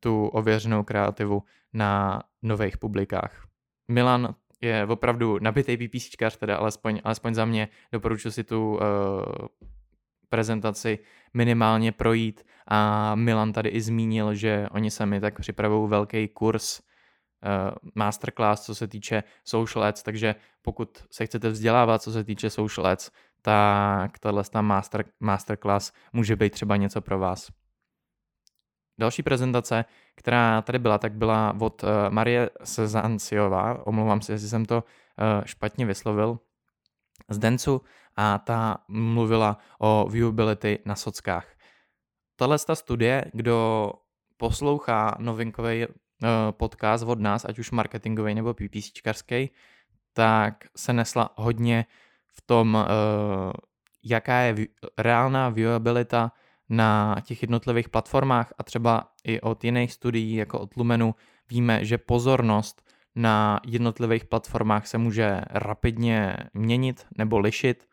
tu 0.00 0.26
ověřenou 0.26 0.82
kreativu 0.82 1.42
na 1.72 2.22
nových 2.42 2.78
publikách. 2.78 3.46
Milan 3.88 4.34
je 4.60 4.86
opravdu 4.86 5.38
nabitý 5.38 5.76
PPCčkař, 5.76 6.36
teda 6.36 6.56
alespoň, 6.56 7.00
alespoň 7.04 7.34
za 7.34 7.44
mě 7.44 7.68
doporučuji 7.92 8.30
si 8.32 8.44
tu 8.44 8.72
uh, 8.72 8.80
prezentaci 10.28 10.98
minimálně 11.34 11.92
projít 11.92 12.46
a 12.68 13.14
Milan 13.14 13.52
tady 13.52 13.68
i 13.68 13.80
zmínil, 13.80 14.34
že 14.34 14.66
oni 14.70 14.90
sami 14.90 15.20
tak 15.20 15.40
připravují 15.40 15.90
velký 15.90 16.28
kurz 16.28 16.80
masterclass, 17.94 18.64
co 18.64 18.74
se 18.74 18.88
týče 18.88 19.22
social 19.44 19.84
ads, 19.84 20.02
takže 20.02 20.34
pokud 20.62 21.04
se 21.10 21.26
chcete 21.26 21.48
vzdělávat, 21.48 22.02
co 22.02 22.12
se 22.12 22.24
týče 22.24 22.50
social 22.50 22.86
ads, 22.86 23.10
tak 23.42 24.18
tahle 24.18 24.42
master, 24.60 25.04
masterclass 25.20 25.92
může 26.12 26.36
být 26.36 26.52
třeba 26.52 26.76
něco 26.76 27.00
pro 27.00 27.18
vás. 27.18 27.50
Další 28.98 29.22
prezentace, 29.22 29.84
která 30.14 30.62
tady 30.62 30.78
byla, 30.78 30.98
tak 30.98 31.12
byla 31.12 31.56
od 31.60 31.82
uh, 31.82 31.88
Marie 32.08 32.50
Sezanciová, 32.64 33.86
omlouvám 33.86 34.20
se, 34.20 34.32
jestli 34.32 34.48
jsem 34.48 34.64
to 34.64 34.76
uh, 34.76 35.44
špatně 35.44 35.86
vyslovil, 35.86 36.38
z 37.28 37.38
Dencu 37.38 37.82
a 38.16 38.38
ta 38.38 38.78
mluvila 38.88 39.58
o 39.78 40.08
viewability 40.10 40.78
na 40.84 40.94
sockách. 40.94 41.46
Tahle 42.36 42.58
studie, 42.58 43.24
kdo 43.32 43.92
poslouchá 44.36 45.16
novinkový 45.18 45.82
Eh, 45.82 46.09
podcast 46.50 47.04
od 47.04 47.20
nás, 47.20 47.44
ať 47.44 47.58
už 47.58 47.70
marketingový 47.70 48.34
nebo 48.34 48.54
PPCčkarský, 48.54 49.50
tak 50.12 50.64
se 50.76 50.92
nesla 50.92 51.30
hodně 51.36 51.86
v 52.26 52.42
tom, 52.46 52.78
eh, 52.78 53.52
jaká 54.04 54.38
je 54.38 54.66
reálná 54.98 55.48
viewabilita 55.48 56.32
na 56.68 57.16
těch 57.22 57.42
jednotlivých 57.42 57.88
platformách 57.88 58.52
a 58.58 58.62
třeba 58.62 59.12
i 59.24 59.40
od 59.40 59.64
jiných 59.64 59.92
studií, 59.92 60.34
jako 60.34 60.60
od 60.60 60.76
Lumenu, 60.76 61.14
víme, 61.50 61.84
že 61.84 61.98
pozornost 61.98 62.82
na 63.14 63.60
jednotlivých 63.66 64.24
platformách 64.24 64.86
se 64.86 64.98
může 64.98 65.40
rapidně 65.50 66.36
měnit 66.54 67.06
nebo 67.18 67.38
lišit, 67.38 67.88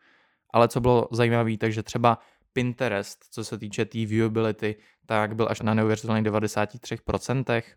ale 0.50 0.68
co 0.68 0.80
bylo 0.80 1.08
zajímavé, 1.10 1.56
takže 1.56 1.82
třeba 1.82 2.18
Pinterest, 2.52 3.24
co 3.30 3.44
se 3.44 3.58
týče 3.58 3.84
té 3.84 4.06
viewability, 4.06 4.76
tak 5.06 5.36
byl 5.36 5.48
až 5.50 5.60
na 5.60 5.74
neuvěřitelných 5.74 6.24
93%, 6.24 7.44
Eh, 7.50 7.76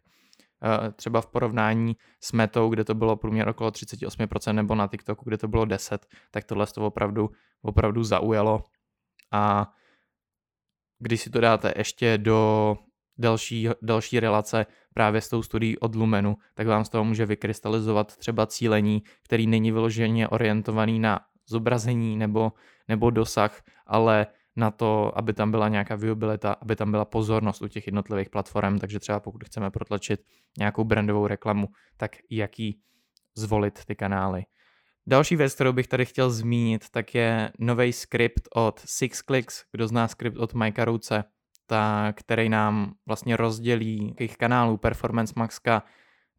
třeba 0.95 1.21
v 1.21 1.27
porovnání 1.27 1.95
s 2.19 2.31
metou, 2.31 2.69
kde 2.69 2.83
to 2.83 2.95
bylo 2.95 3.15
průměr 3.15 3.49
okolo 3.49 3.69
38%, 3.69 4.53
nebo 4.53 4.75
na 4.75 4.87
TikToku, 4.87 5.25
kde 5.25 5.37
to 5.37 5.47
bylo 5.47 5.65
10%, 5.65 5.97
tak 6.31 6.43
tohle 6.43 6.67
to 6.67 6.85
opravdu, 6.85 7.29
opravdu 7.61 8.03
zaujalo. 8.03 8.63
A 9.31 9.73
když 10.99 11.21
si 11.21 11.29
to 11.29 11.41
dáte 11.41 11.73
ještě 11.77 12.17
do 12.17 12.77
další, 13.17 13.69
další 13.81 14.19
relace 14.19 14.65
právě 14.93 15.21
s 15.21 15.29
tou 15.29 15.43
studií 15.43 15.79
od 15.79 15.95
Lumenu, 15.95 16.37
tak 16.53 16.67
vám 16.67 16.85
z 16.85 16.89
toho 16.89 17.03
může 17.03 17.25
vykrystalizovat 17.25 18.17
třeba 18.17 18.47
cílení, 18.47 19.03
který 19.23 19.47
není 19.47 19.71
vyloženě 19.71 20.27
orientovaný 20.27 20.99
na 20.99 21.19
zobrazení 21.47 22.17
nebo, 22.17 22.53
nebo 22.87 23.09
dosah, 23.09 23.61
ale 23.87 24.27
na 24.55 24.71
to, 24.71 25.17
aby 25.17 25.33
tam 25.33 25.51
byla 25.51 25.69
nějaká 25.69 25.95
viewabilita, 25.95 26.53
aby 26.61 26.75
tam 26.75 26.91
byla 26.91 27.05
pozornost 27.05 27.61
u 27.61 27.67
těch 27.67 27.87
jednotlivých 27.87 28.29
platform, 28.29 28.79
takže 28.79 28.99
třeba 28.99 29.19
pokud 29.19 29.43
chceme 29.43 29.71
protlačit 29.71 30.21
nějakou 30.57 30.83
brandovou 30.83 31.27
reklamu, 31.27 31.67
tak 31.97 32.11
jaký 32.29 32.81
zvolit 33.35 33.85
ty 33.85 33.95
kanály. 33.95 34.43
Další 35.07 35.35
věc, 35.35 35.55
kterou 35.55 35.73
bych 35.73 35.87
tady 35.87 36.05
chtěl 36.05 36.31
zmínit, 36.31 36.89
tak 36.89 37.15
je 37.15 37.51
nový 37.59 37.93
skript 37.93 38.47
od 38.55 38.81
SixClicks, 38.85 39.63
kdo 39.71 39.87
zná 39.87 40.07
skript 40.07 40.37
od 40.37 40.53
Mikea 40.53 40.85
Ruce, 40.85 41.23
tak, 41.65 42.17
který 42.17 42.49
nám 42.49 42.93
vlastně 43.07 43.37
rozdělí 43.37 44.07
jakých 44.07 44.37
kanálů 44.37 44.77
Performance 44.77 45.33
Maxka 45.35 45.83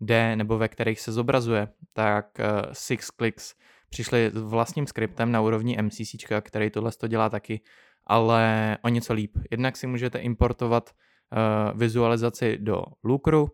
D 0.00 0.37
nebo 0.37 0.59
ve 0.59 0.69
kterých 0.69 1.00
se 1.00 1.12
zobrazuje, 1.12 1.69
tak 1.92 2.26
uh, 2.38 2.73
SixClicks 2.73 3.54
přišli 3.88 4.31
s 4.35 4.42
vlastním 4.42 4.87
skriptem 4.87 5.33
na 5.33 5.40
úrovni 5.40 5.83
MCC, 5.83 6.25
který 6.40 6.71
tohle 6.71 6.92
to 6.92 7.09
dělá 7.09 7.28
taky 7.28 7.61
ale 8.06 8.78
o 8.82 8.88
něco 8.88 9.12
líp. 9.12 9.37
Jednak 9.50 9.76
si 9.76 9.87
můžete 9.87 10.18
importovat 10.18 10.90
uh, 10.90 11.78
vizualizaci 11.78 12.59
do 12.59 12.85
Lucru 13.04 13.49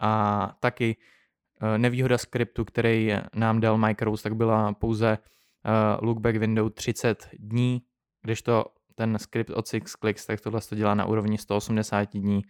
a 0.00 0.52
taky 0.60 0.96
uh, 1.62 1.78
nevýhoda 1.78 2.18
skriptu, 2.18 2.64
který 2.64 3.12
nám 3.34 3.60
dal 3.60 3.78
Micros, 3.78 4.22
tak 4.22 4.34
byla 4.34 4.72
pouze 4.72 5.18
uh, 5.18 6.08
lookback 6.08 6.36
window 6.36 6.70
30 6.70 7.28
dní, 7.38 7.82
když 8.22 8.42
to 8.42 8.64
ten 8.94 9.18
skript 9.18 9.50
od 9.50 9.68
SixClicks, 9.68 10.26
tak 10.26 10.40
tohle 10.40 10.60
to 10.60 10.74
dělá 10.74 10.94
na 10.94 11.04
úrovni 11.04 11.38
180 11.38 12.10
dní 12.10 12.42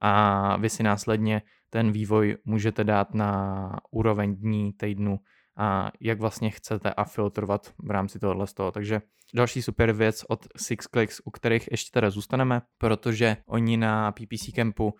a 0.00 0.56
vy 0.56 0.70
si 0.70 0.82
následně 0.82 1.42
ten 1.70 1.92
vývoj 1.92 2.36
můžete 2.44 2.84
dát 2.84 3.14
na 3.14 3.70
úroveň 3.90 4.36
dní, 4.36 4.72
týdnu 4.72 5.18
a 5.56 5.90
jak 6.00 6.20
vlastně 6.20 6.50
chcete 6.50 6.94
a 6.94 7.04
filtrovat 7.04 7.72
v 7.78 7.90
rámci 7.90 8.18
tohohle 8.18 8.46
z 8.46 8.54
toho. 8.54 8.72
Takže 8.72 9.02
další 9.34 9.62
super 9.62 9.92
věc 9.92 10.24
od 10.28 10.46
SixClicks, 10.56 11.20
u 11.24 11.30
kterých 11.30 11.68
ještě 11.70 11.90
teda 11.92 12.10
zůstaneme, 12.10 12.62
protože 12.78 13.36
oni 13.46 13.76
na 13.76 14.12
PPC 14.12 14.52
Campu 14.54 14.84
uh, 14.84 14.92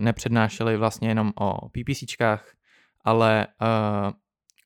nepřednášeli 0.00 0.76
vlastně 0.76 1.08
jenom 1.08 1.32
o 1.40 1.68
PPCčkách, 1.68 2.52
ale 3.04 3.46
uh, 3.46 4.12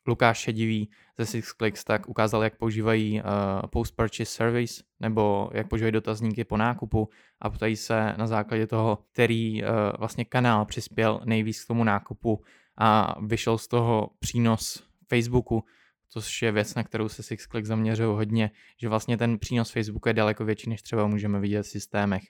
Lukáš 0.08 0.38
Šedivý 0.38 0.90
ze 1.18 1.26
SixClicks 1.26 1.84
tak 1.84 2.08
ukázal, 2.08 2.42
jak 2.42 2.56
používají 2.56 3.22
uh, 3.22 3.28
post-purchase 3.70 4.25
service 4.25 4.82
nebo 5.00 5.50
jak 5.52 5.68
používají 5.68 5.92
dotazníky 5.92 6.44
po 6.44 6.56
nákupu 6.56 7.08
a 7.40 7.50
ptají 7.50 7.76
se 7.76 8.14
na 8.18 8.26
základě 8.26 8.66
toho, 8.66 8.98
který 9.12 9.62
uh, 9.62 9.68
vlastně 9.98 10.25
kanál 10.25 10.64
přispěl 10.64 11.20
nejvíc 11.25 11.64
k 11.64 11.66
tomu 11.66 11.84
nákupu 11.84 12.42
a 12.78 13.16
vyšel 13.26 13.58
z 13.58 13.68
toho 13.68 14.10
přínos 14.18 14.88
Facebooku, 15.09 15.65
což 16.09 16.43
je 16.43 16.53
věc, 16.53 16.75
na 16.75 16.85
kterou 16.85 17.09
se 17.09 17.23
SixClick 17.23 17.67
zaměřují 17.67 18.17
hodně, 18.17 18.50
že 18.77 18.88
vlastně 18.88 19.17
ten 19.17 19.38
přínos 19.38 19.71
Facebooku 19.71 20.09
je 20.09 20.15
daleko 20.15 20.45
větší, 20.45 20.71
než 20.71 20.83
třeba 20.83 21.07
můžeme 21.07 21.41
vidět 21.41 21.62
v 21.62 21.67
systémech. 21.69 22.23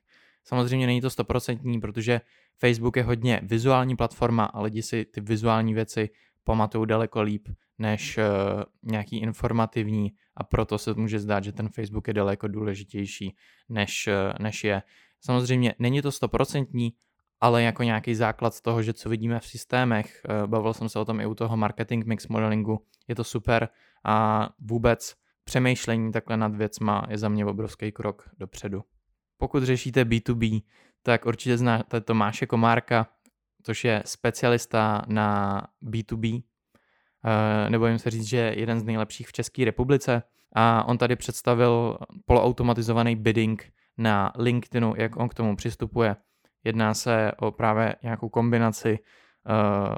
Samozřejmě 0.44 0.86
není 0.86 1.00
to 1.00 1.10
stoprocentní, 1.10 1.80
protože 1.80 2.20
Facebook 2.58 2.96
je 2.96 3.02
hodně 3.02 3.40
vizuální 3.42 3.96
platforma 3.96 4.44
a 4.44 4.60
lidi 4.60 4.82
si 4.82 5.04
ty 5.04 5.20
vizuální 5.20 5.74
věci 5.74 6.10
pamatují 6.44 6.86
daleko 6.86 7.22
líp 7.22 7.48
než 7.78 8.18
uh, 8.18 8.24
nějaký 8.82 9.18
informativní 9.18 10.12
a 10.36 10.44
proto 10.44 10.78
se 10.78 10.94
může 10.94 11.18
zdát, 11.18 11.44
že 11.44 11.52
ten 11.52 11.68
Facebook 11.68 12.08
je 12.08 12.14
daleko 12.14 12.48
důležitější 12.48 13.36
než, 13.68 14.06
uh, 14.06 14.38
než 14.40 14.64
je. 14.64 14.82
Samozřejmě 15.20 15.74
není 15.78 16.02
to 16.02 16.12
stoprocentní, 16.12 16.92
ale 17.40 17.62
jako 17.62 17.82
nějaký 17.82 18.14
základ 18.14 18.54
z 18.54 18.60
toho, 18.60 18.82
že 18.82 18.92
co 18.92 19.08
vidíme 19.08 19.40
v 19.40 19.46
systémech, 19.46 20.22
uh, 20.42 20.46
bavil 20.46 20.74
jsem 20.74 20.88
se 20.88 20.98
o 20.98 21.04
tom 21.04 21.20
i 21.20 21.26
u 21.26 21.34
toho 21.34 21.56
marketing 21.56 22.06
mix 22.06 22.28
modelingu, 22.28 22.84
je 23.08 23.14
to 23.14 23.24
super 23.24 23.68
a 24.04 24.48
vůbec 24.58 25.14
přemýšlení 25.44 26.12
takhle 26.12 26.36
nad 26.36 26.54
věcma 26.54 27.06
je 27.08 27.18
za 27.18 27.28
mě 27.28 27.46
obrovský 27.46 27.92
krok 27.92 28.30
dopředu. 28.38 28.84
Pokud 29.36 29.62
řešíte 29.62 30.04
B2B, 30.04 30.62
tak 31.02 31.26
určitě 31.26 31.58
znáte 31.58 32.00
Tomáše 32.00 32.46
Komárka, 32.46 33.06
což 33.62 33.84
je 33.84 34.02
specialista 34.06 35.02
na 35.08 35.62
B2B, 35.82 36.42
eh, 37.24 37.70
nebojím 37.70 37.98
se 37.98 38.10
říct, 38.10 38.28
že 38.28 38.36
je 38.36 38.58
jeden 38.60 38.80
z 38.80 38.84
nejlepších 38.84 39.28
v 39.28 39.32
České 39.32 39.64
republice 39.64 40.22
a 40.52 40.84
on 40.84 40.98
tady 40.98 41.16
představil 41.16 41.98
poloautomatizovaný 42.24 43.16
bidding 43.16 43.72
na 43.98 44.32
LinkedInu, 44.38 44.94
jak 44.96 45.16
on 45.16 45.28
k 45.28 45.34
tomu 45.34 45.56
přistupuje. 45.56 46.16
Jedná 46.68 46.94
se 46.94 47.32
o 47.38 47.50
právě 47.50 47.96
nějakou 48.02 48.28
kombinaci 48.28 48.98
uh, 48.98 49.94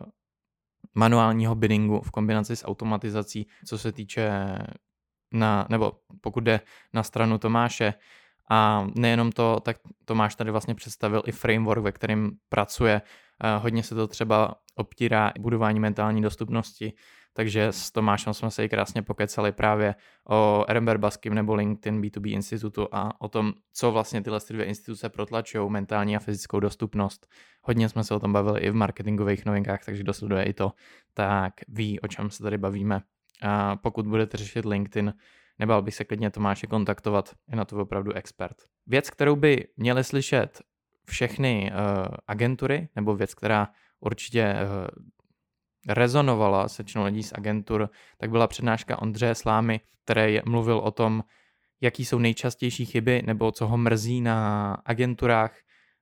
manuálního 0.95 1.55
biddingu 1.55 2.01
v 2.01 2.11
kombinaci 2.11 2.57
s 2.57 2.67
automatizací, 2.67 3.47
co 3.67 3.79
se 3.79 3.93
týče 3.93 4.31
na, 5.33 5.67
nebo 5.71 5.93
pokud 6.21 6.41
jde 6.41 6.61
na 6.93 7.03
stranu 7.03 7.39
Tomáše, 7.39 7.95
a 8.51 8.87
nejenom 8.97 9.33
to, 9.33 9.61
tak 9.61 9.77
Tomáš 10.05 10.35
tady 10.35 10.51
vlastně 10.51 10.75
představil 10.75 11.23
i 11.27 11.33
framework, 11.33 11.83
ve 11.83 11.93
kterém 11.93 12.31
pracuje. 12.49 13.03
Hodně 13.59 13.83
se 13.83 13.95
to 13.95 14.07
třeba 14.07 14.55
obtírá 14.75 15.33
budování 15.41 15.81
mentální 15.81 16.23
dostupnosti, 16.23 16.93
takže 17.33 17.67
s 17.67 17.93
Tomášem 17.93 18.35
jsme 18.35 18.51
se 18.51 18.65
i 18.65 18.69
krásně 18.69 19.03
pokecali 19.03 19.53
právě 19.53 19.95
o 20.29 20.65
Erember 20.69 20.99
Baskim 20.99 21.35
nebo 21.35 21.55
LinkedIn 21.55 22.01
B2B 22.01 22.33
institutu 22.33 22.89
a 22.93 23.21
o 23.21 23.29
tom, 23.29 23.53
co 23.73 23.93
vlastně 23.93 24.23
tyhle 24.23 24.41
dvě 24.51 24.65
instituce 24.65 25.09
protlačují, 25.09 25.71
mentální 25.71 26.17
a 26.17 26.19
fyzickou 26.19 26.61
dostupnost. 26.61 27.27
Hodně 27.63 27.89
jsme 27.89 28.05
se 28.05 28.15
o 28.15 28.21
tom 28.21 28.33
bavili 28.33 28.61
i 28.61 28.71
v 28.71 28.75
marketingových 28.75 29.45
novinkách, 29.45 29.85
takže 29.85 30.03
kdo 30.03 30.13
sleduje 30.13 30.45
i 30.45 30.53
to, 30.53 30.73
tak 31.15 31.53
ví, 31.69 32.01
o 32.01 32.09
čem 32.09 32.31
se 32.31 32.43
tady 32.43 32.59
bavíme. 32.59 33.01
A 33.43 33.77
pokud 33.77 34.07
budete 34.07 34.37
řešit 34.37 34.65
LinkedIn, 34.65 35.15
nebál 35.59 35.83
bych 35.83 35.95
se 35.95 36.05
klidně 36.05 36.31
Tomáše 36.31 36.67
kontaktovat, 36.67 37.35
je 37.49 37.57
na 37.57 37.65
to 37.65 37.77
opravdu 37.77 38.13
expert. 38.13 38.57
Věc, 38.87 39.11
kterou 39.11 39.37
by 39.37 39.67
měli 39.77 40.05
slyšet 40.05 40.63
všechny 41.07 41.73
uh, 41.73 42.07
agentury, 42.29 42.89
nebo 42.97 43.17
věc, 43.17 43.35
která 43.35 43.69
určitě 44.01 44.55
uh, 44.55 44.87
rezonovala 45.89 46.69
se 46.69 46.83
většinou 46.83 47.05
lidí 47.05 47.23
z 47.23 47.33
agentur, 47.33 47.91
tak 48.19 48.31
byla 48.31 48.47
přednáška 48.47 49.03
Ondřeje 49.03 49.35
Slámy, 49.35 49.81
který 50.05 50.41
mluvil 50.47 50.79
o 50.79 50.91
tom, 50.91 51.25
jaký 51.81 52.05
jsou 52.05 52.19
nejčastější 52.19 52.87
chyby 52.87 53.23
nebo 53.27 53.53
co 53.53 53.67
ho 53.67 53.77
mrzí 53.77 54.21
na 54.21 54.75
agenturách. 54.85 55.55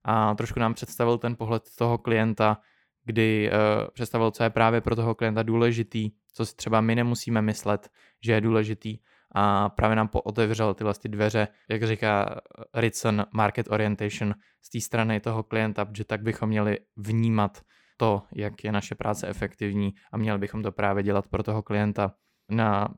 A 0.05 0.35
trošku 0.35 0.61
nám 0.61 0.75
představil 0.75 1.19
ten 1.19 1.37
pohled 1.37 1.63
toho 1.79 1.99
klienta, 1.99 2.59
kdy 3.05 3.51
uh, 3.51 3.89
představil, 3.95 4.31
co 4.31 4.43
je 4.43 4.51
právě 4.51 4.81
pro 4.81 4.97
toho 4.97 5.15
klienta 5.15 5.43
důležitý, 5.43 6.11
co 6.35 6.47
si 6.47 6.57
třeba 6.57 6.81
my 6.81 6.95
nemusíme 6.95 7.43
myslet, 7.43 7.89
že 8.25 8.33
je 8.33 8.41
důležitý. 8.41 8.99
A 9.35 9.69
právě 9.69 9.97
nám 9.97 10.11
otevřel 10.13 10.75
tyhle 10.75 10.95
ty 10.95 11.09
dveře, 11.09 11.49
jak 11.69 11.83
říká 11.83 12.41
Ritson 12.75 13.27
Market 13.33 13.71
Orientation 13.71 14.35
z 14.63 14.71
té 14.71 14.81
strany 14.81 15.21
toho 15.21 15.43
klienta, 15.43 15.87
že 15.97 16.05
tak 16.05 16.23
bychom 16.23 16.49
měli 16.49 16.79
vnímat 16.97 17.63
to, 17.99 18.23
jak 18.33 18.65
je 18.65 18.73
naše 18.73 18.95
práce 18.95 19.29
efektivní 19.29 19.95
a 20.13 20.17
měli 20.17 20.39
bychom 20.39 20.63
to 20.63 20.73
právě 20.73 21.03
dělat 21.03 21.27
pro 21.27 21.43
toho 21.43 21.63
klienta 21.63 22.15
na 22.51 22.89
uh, 22.89 22.95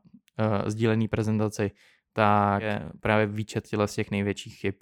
sdílený 0.67 1.07
prezentaci, 1.07 1.71
tak 2.13 2.61
je 2.61 2.89
právě 2.99 3.25
výčet 3.25 3.67
těle 3.67 3.87
z 3.87 3.95
těch 3.95 4.11
největších 4.11 4.59
chyb. 4.59 4.75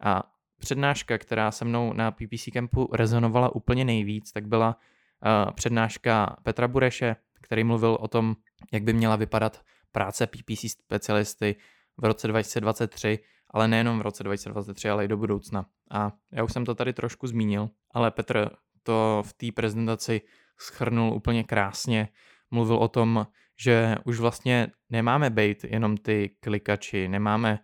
A 0.00 0.22
přednáška, 0.58 1.18
která 1.18 1.50
se 1.50 1.64
mnou 1.64 1.92
na 1.92 2.10
PPC 2.10 2.48
Campu 2.52 2.88
rezonovala 2.92 3.54
úplně 3.54 3.84
nejvíc, 3.84 4.32
tak 4.32 4.46
byla 4.46 4.76
uh, 4.76 5.52
přednáška 5.52 6.36
Petra 6.42 6.68
Bureše, 6.68 7.16
který 7.42 7.64
mluvil 7.64 7.98
o 8.00 8.08
tom, 8.08 8.36
jak 8.72 8.82
by 8.82 8.92
měla 8.92 9.16
vypadat 9.16 9.60
práce 9.92 10.26
PPC 10.26 10.70
specialisty 10.70 11.56
v 11.96 12.04
roce 12.04 12.28
2023, 12.28 13.18
ale 13.50 13.68
nejenom 13.68 13.98
v 13.98 14.02
roce 14.02 14.24
2023, 14.24 14.90
ale 14.90 15.04
i 15.04 15.08
do 15.08 15.16
budoucna. 15.16 15.66
A 15.90 16.12
já 16.32 16.44
už 16.44 16.52
jsem 16.52 16.64
to 16.64 16.74
tady 16.74 16.92
trošku 16.92 17.26
zmínil, 17.26 17.70
ale 17.94 18.10
Petr 18.10 18.50
to 18.86 19.22
v 19.26 19.32
té 19.32 19.46
prezentaci 19.54 20.20
schrnul 20.58 21.14
úplně 21.14 21.44
krásně. 21.44 22.08
Mluvil 22.50 22.76
o 22.76 22.88
tom, 22.88 23.26
že 23.58 23.96
už 24.04 24.20
vlastně 24.20 24.68
nemáme 24.90 25.30
být 25.30 25.64
jenom 25.64 25.96
ty 25.96 26.36
klikači, 26.40 27.08
nemáme 27.08 27.58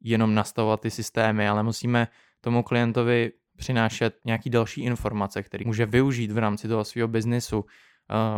jenom 0.00 0.34
nastavovat 0.34 0.80
ty 0.80 0.90
systémy, 0.90 1.48
ale 1.48 1.62
musíme 1.62 2.08
tomu 2.40 2.62
klientovi 2.62 3.32
přinášet 3.56 4.20
nějaký 4.24 4.50
další 4.50 4.82
informace, 4.82 5.42
který 5.42 5.64
může 5.66 5.86
využít 5.86 6.30
v 6.30 6.38
rámci 6.38 6.68
toho 6.68 6.84
svého 6.84 7.08
biznesu. 7.08 7.64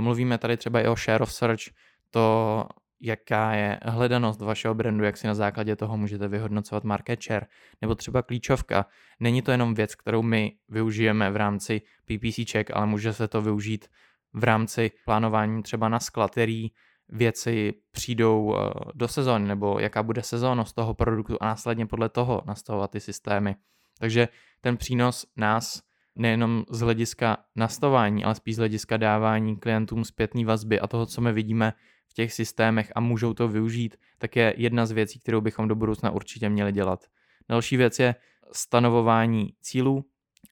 Mluvíme 0.00 0.38
tady 0.38 0.56
třeba 0.56 0.80
i 0.80 0.88
o 0.88 0.96
share 0.96 1.22
of 1.22 1.32
search, 1.32 1.62
to 2.10 2.66
jaká 3.00 3.52
je 3.52 3.80
hledanost 3.82 4.40
vašeho 4.40 4.74
brandu, 4.74 5.04
jak 5.04 5.16
si 5.16 5.26
na 5.26 5.34
základě 5.34 5.76
toho 5.76 5.96
můžete 5.96 6.28
vyhodnocovat 6.28 6.84
market 6.84 7.22
share, 7.22 7.46
nebo 7.80 7.94
třeba 7.94 8.22
klíčovka. 8.22 8.86
Není 9.20 9.42
to 9.42 9.50
jenom 9.50 9.74
věc, 9.74 9.94
kterou 9.94 10.22
my 10.22 10.52
využijeme 10.68 11.30
v 11.30 11.36
rámci 11.36 11.82
PPC 12.04 12.50
check, 12.52 12.70
ale 12.74 12.86
může 12.86 13.12
se 13.12 13.28
to 13.28 13.42
využít 13.42 13.88
v 14.32 14.44
rámci 14.44 14.90
plánování 15.04 15.62
třeba 15.62 15.88
na 15.88 16.00
sklad, 16.00 16.30
který 16.30 16.68
věci 17.08 17.72
přijdou 17.90 18.56
eh, 18.56 18.70
do 18.94 19.08
sezóny, 19.08 19.48
nebo 19.48 19.78
jaká 19.78 20.02
bude 20.02 20.22
sezónnost 20.22 20.74
toho 20.74 20.94
produktu 20.94 21.36
a 21.40 21.46
následně 21.46 21.86
podle 21.86 22.08
toho 22.08 22.42
nastavovat 22.46 22.90
ty 22.90 23.00
systémy. 23.00 23.56
Takže 23.98 24.28
ten 24.60 24.76
přínos 24.76 25.26
nás 25.36 25.82
nejenom 26.16 26.64
z 26.70 26.80
hlediska 26.80 27.36
nastavování, 27.56 28.24
ale 28.24 28.34
spíš 28.34 28.54
z 28.54 28.58
hlediska 28.58 28.96
dávání 28.96 29.56
klientům 29.56 30.04
zpětné 30.04 30.44
vazby 30.44 30.80
a 30.80 30.86
toho, 30.86 31.06
co 31.06 31.20
my 31.20 31.32
vidíme 31.32 31.72
v 32.10 32.14
těch 32.14 32.32
systémech 32.32 32.92
a 32.94 33.00
můžou 33.00 33.34
to 33.34 33.48
využít, 33.48 33.96
tak 34.18 34.36
je 34.36 34.54
jedna 34.56 34.86
z 34.86 34.90
věcí, 34.90 35.20
kterou 35.20 35.40
bychom 35.40 35.68
do 35.68 35.74
budoucna 35.74 36.10
určitě 36.10 36.48
měli 36.48 36.72
dělat. 36.72 37.06
Další 37.48 37.76
věc 37.76 37.98
je 37.98 38.14
stanovování 38.52 39.54
cílů 39.60 40.04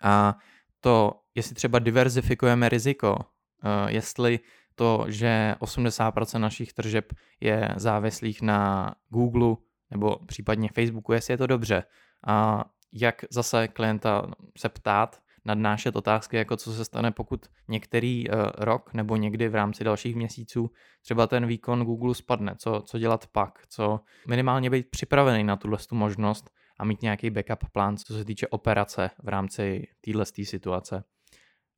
a 0.02 0.36
to, 0.80 1.20
jestli 1.34 1.54
třeba 1.54 1.78
diverzifikujeme 1.78 2.68
riziko, 2.68 3.16
eh, 3.64 3.92
jestli 3.92 4.40
to, 4.74 5.04
že 5.08 5.54
80% 5.58 6.38
našich 6.38 6.72
tržeb 6.72 7.12
je 7.40 7.68
závislých 7.76 8.42
na 8.42 8.94
Google 9.08 9.56
nebo 9.90 10.16
případně 10.26 10.68
Facebooku, 10.74 11.12
jestli 11.12 11.34
je 11.34 11.38
to 11.38 11.46
dobře. 11.46 11.84
A 12.26 12.64
jak 12.92 13.24
zase 13.30 13.68
klienta 13.68 14.30
se 14.58 14.68
ptát, 14.68 15.20
nadnášet 15.44 15.96
otázky, 15.96 16.36
jako 16.36 16.56
co 16.56 16.72
se 16.72 16.84
stane, 16.84 17.10
pokud 17.10 17.46
některý 17.68 18.30
uh, 18.30 18.34
rok 18.58 18.94
nebo 18.94 19.16
někdy 19.16 19.48
v 19.48 19.54
rámci 19.54 19.84
dalších 19.84 20.16
měsíců 20.16 20.70
třeba 21.02 21.26
ten 21.26 21.46
výkon 21.46 21.84
Google 21.84 22.14
spadne, 22.14 22.54
co, 22.58 22.82
co 22.86 22.98
dělat 22.98 23.26
pak, 23.26 23.58
co 23.68 24.00
minimálně 24.28 24.70
být 24.70 24.90
připravený 24.90 25.44
na 25.44 25.56
tuhle 25.56 25.78
tu 25.88 25.94
možnost 25.94 26.50
a 26.78 26.84
mít 26.84 27.02
nějaký 27.02 27.30
backup 27.30 27.70
plán, 27.72 27.96
co 27.96 28.14
se 28.14 28.24
týče 28.24 28.48
operace 28.48 29.10
v 29.22 29.28
rámci 29.28 29.86
téhle 30.00 30.24
situace. 30.42 31.04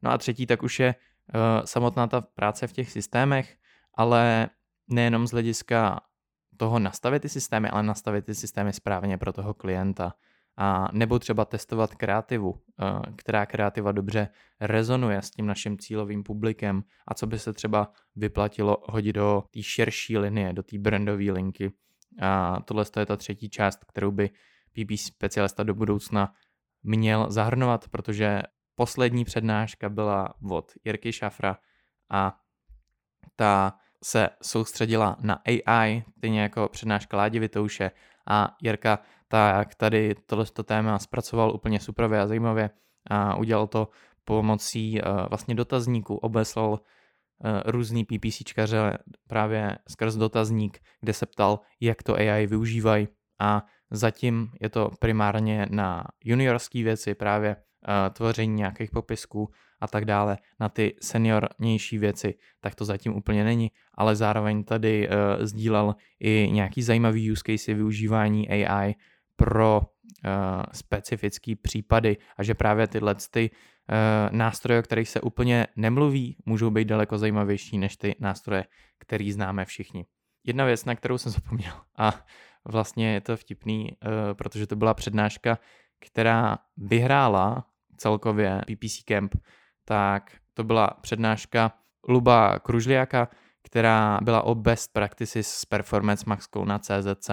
No 0.02 0.10
a 0.10 0.18
třetí 0.18 0.46
tak 0.46 0.62
už 0.62 0.80
je 0.80 0.94
uh, 0.94 1.64
samotná 1.64 2.06
ta 2.06 2.20
práce 2.20 2.66
v 2.66 2.72
těch 2.72 2.90
systémech, 2.90 3.56
ale 3.94 4.48
nejenom 4.88 5.26
z 5.26 5.30
hlediska 5.30 6.00
toho 6.56 6.78
nastavit 6.78 7.22
ty 7.22 7.28
systémy, 7.28 7.68
ale 7.68 7.82
nastavit 7.82 8.24
ty 8.24 8.34
systémy 8.34 8.72
správně 8.72 9.18
pro 9.18 9.32
toho 9.32 9.54
klienta. 9.54 10.14
A 10.62 10.88
nebo 10.92 11.18
třeba 11.18 11.44
testovat 11.44 11.94
kreativu, 11.94 12.54
eh, 12.54 13.12
která 13.16 13.46
kreativa 13.46 13.92
dobře 13.92 14.28
rezonuje 14.60 15.22
s 15.22 15.30
tím 15.30 15.46
naším 15.46 15.78
cílovým 15.78 16.22
publikem 16.22 16.82
a 17.08 17.14
co 17.14 17.26
by 17.26 17.38
se 17.38 17.52
třeba 17.52 17.92
vyplatilo 18.16 18.76
hodit 18.88 19.12
do 19.12 19.42
té 19.50 19.62
širší 19.62 20.18
linie, 20.18 20.52
do 20.52 20.62
té 20.62 20.78
brandové 20.78 21.32
linky. 21.32 21.72
A 22.22 22.60
tohle 22.64 22.84
je 22.98 23.06
ta 23.06 23.16
třetí 23.16 23.50
část, 23.50 23.84
kterou 23.84 24.10
by 24.10 24.30
PP 24.72 24.96
specialista 24.96 25.62
do 25.62 25.74
budoucna 25.74 26.32
měl 26.82 27.30
zahrnovat, 27.30 27.88
protože 27.88 28.42
poslední 28.74 29.24
přednáška 29.24 29.88
byla 29.88 30.34
od 30.50 30.72
Jirky 30.84 31.12
Šafra 31.12 31.58
a 32.10 32.36
ta 33.36 33.78
se 34.04 34.28
soustředila 34.42 35.16
na 35.20 35.42
AI, 35.46 36.04
stejně 36.18 36.40
jako 36.40 36.68
přednáška 36.68 37.16
Ládi 37.16 37.38
Vitouše 37.38 37.90
a 38.26 38.56
Jirka, 38.62 38.98
tak 39.30 39.74
tady 39.74 40.14
tohleto 40.26 40.62
téma 40.62 40.98
zpracoval 40.98 41.54
úplně 41.54 41.80
super 41.80 42.14
a 42.14 42.26
zajímavě 42.26 42.70
a 43.10 43.36
udělal 43.36 43.66
to 43.66 43.88
pomocí 44.24 45.02
uh, 45.02 45.26
vlastně 45.28 45.54
dotazníku, 45.54 46.16
obeslal 46.16 46.70
uh, 46.70 46.78
různý 47.64 48.04
PPCčkaře 48.04 48.98
právě 49.28 49.78
skrz 49.88 50.14
dotazník, 50.14 50.78
kde 51.00 51.12
se 51.12 51.26
ptal, 51.26 51.60
jak 51.80 52.02
to 52.02 52.14
AI 52.14 52.46
využívají. 52.46 53.08
A 53.40 53.66
zatím 53.90 54.50
je 54.60 54.68
to 54.68 54.90
primárně 54.98 55.66
na 55.70 56.04
juniorské 56.24 56.82
věci, 56.82 57.14
právě 57.14 57.56
uh, 57.56 58.12
tvoření 58.12 58.54
nějakých 58.54 58.90
popisků 58.90 59.50
a 59.80 59.88
tak 59.88 60.04
dále, 60.04 60.38
na 60.60 60.68
ty 60.68 60.96
seniornější 61.02 61.98
věci, 61.98 62.34
tak 62.60 62.74
to 62.74 62.84
zatím 62.84 63.16
úplně 63.16 63.44
není, 63.44 63.70
ale 63.94 64.16
zároveň 64.16 64.64
tady 64.64 65.08
sdílel 65.40 65.94
i 66.20 66.48
nějaký 66.52 66.82
zajímavý 66.82 67.32
use 67.32 67.42
case 67.46 67.74
využívání 67.74 68.48
AI 68.48 68.94
pro 69.44 69.80
uh, 69.80 70.62
specifické 70.72 71.56
případy 71.62 72.16
a 72.36 72.42
že 72.42 72.54
právě 72.54 72.86
tyhle 72.86 73.14
ty 73.30 73.50
uh, 73.50 74.36
nástroje, 74.36 74.80
o 74.80 74.82
kterých 74.82 75.08
se 75.08 75.20
úplně 75.20 75.66
nemluví, 75.76 76.36
můžou 76.46 76.70
být 76.70 76.84
daleko 76.84 77.18
zajímavější 77.18 77.78
než 77.78 77.96
ty 77.96 78.16
nástroje, 78.20 78.64
který 78.98 79.32
známe 79.32 79.64
všichni. 79.64 80.04
Jedna 80.44 80.64
věc, 80.64 80.84
na 80.84 80.94
kterou 80.94 81.18
jsem 81.18 81.32
zapomněl 81.32 81.72
a 81.98 82.14
vlastně 82.64 83.12
je 83.12 83.20
to 83.20 83.36
vtipný, 83.36 83.88
uh, 83.90 84.34
protože 84.34 84.66
to 84.66 84.76
byla 84.76 84.94
přednáška, 84.94 85.58
která 86.00 86.58
vyhrála 86.76 87.64
celkově 87.96 88.60
PPC 88.66 89.02
Camp, 89.04 89.34
tak 89.84 90.36
to 90.54 90.64
byla 90.64 90.86
přednáška 91.00 91.72
Luba 92.08 92.58
Kružliaka, 92.58 93.28
která 93.62 94.18
byla 94.22 94.42
o 94.42 94.54
best 94.54 94.92
practices 94.92 95.48
z 95.48 95.64
Performance 95.64 96.24
Max 96.26 96.48
na 96.64 96.78
CZC. 96.78 97.30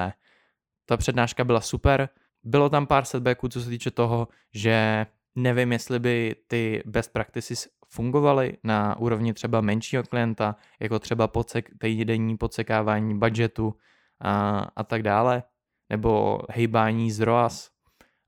Ta 0.89 0.97
přednáška 0.97 1.43
byla 1.43 1.61
super, 1.61 2.09
bylo 2.43 2.69
tam 2.69 2.87
pár 2.87 3.05
setbacků, 3.05 3.47
co 3.47 3.61
se 3.61 3.69
týče 3.69 3.91
toho, 3.91 4.27
že 4.53 5.05
nevím, 5.35 5.71
jestli 5.71 5.99
by 5.99 6.35
ty 6.47 6.83
best 6.85 7.13
practices 7.13 7.67
fungovaly 7.89 8.57
na 8.63 8.97
úrovni 8.97 9.33
třeba 9.33 9.61
menšího 9.61 10.03
klienta, 10.03 10.55
jako 10.79 10.99
třeba 10.99 11.27
podsek, 11.27 11.69
týdenní 11.79 12.37
podsekávání 12.37 13.19
budgetu 13.19 13.75
a, 14.21 14.59
a 14.75 14.83
tak 14.83 15.03
dále, 15.03 15.43
nebo 15.89 16.39
hejbání 16.49 17.11
z 17.11 17.19
ROAS, 17.19 17.69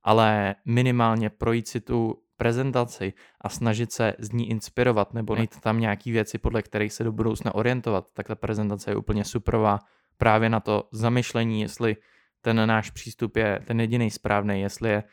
ale 0.04 0.56
minimálně 0.65 1.30
projít 1.30 1.67
si 1.67 1.82
tu 1.82 2.24
prezentaci 2.38 3.13
a 3.41 3.50
snažit 3.50 3.91
se 3.91 4.13
z 4.19 4.32
ní 4.32 4.50
inspirovat 4.50 5.13
nebo 5.13 5.36
najít 5.36 5.60
tam 5.62 5.80
nějaké 5.80 6.12
věci, 6.12 6.38
podle 6.38 6.62
kterých 6.62 6.93
se 6.93 7.04
do 7.04 7.12
budoucna 7.12 7.56
orientovat, 7.56 8.12
tak 8.13 8.28
ta 8.28 8.36
prezentace 8.36 8.91
je 8.91 8.95
úplně 8.95 9.26
superová. 9.26 9.80
Právě 10.17 10.50
na 10.50 10.60
to 10.60 10.88
zamyšlení, 10.91 11.62
jestli 11.62 11.95
ten 12.41 12.67
náš 12.67 12.89
přístup 12.89 13.38
je 13.38 13.60
ten 13.65 13.80
jediný 13.80 14.12
správný, 14.12 14.62
jestli 14.62 14.89
je 14.89 15.04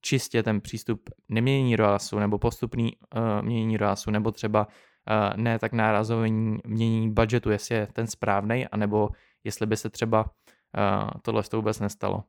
čistě 0.00 0.42
ten 0.42 0.60
přístup 0.60 1.10
nemění 1.28 1.76
ROASu 1.76 2.18
nebo 2.18 2.38
postupný 2.38 2.96
uh, 2.96 3.42
měnění 3.42 3.76
ROASu 3.76 4.10
nebo 4.10 4.32
třeba 4.32 4.66
uh, 4.66 5.36
ne 5.36 5.58
tak 5.58 5.72
nárazové 5.72 6.28
měnění 6.66 7.10
budgetu, 7.10 7.50
jestli 7.50 7.74
je 7.74 7.86
ten 7.86 8.06
správný, 8.06 8.68
anebo 8.68 9.08
jestli 9.44 9.66
by 9.66 9.76
se 9.76 9.90
třeba 9.90 10.24
uh, 10.24 11.10
tohle 11.22 11.42
vůbec 11.52 11.80
nestalo. 11.80 12.24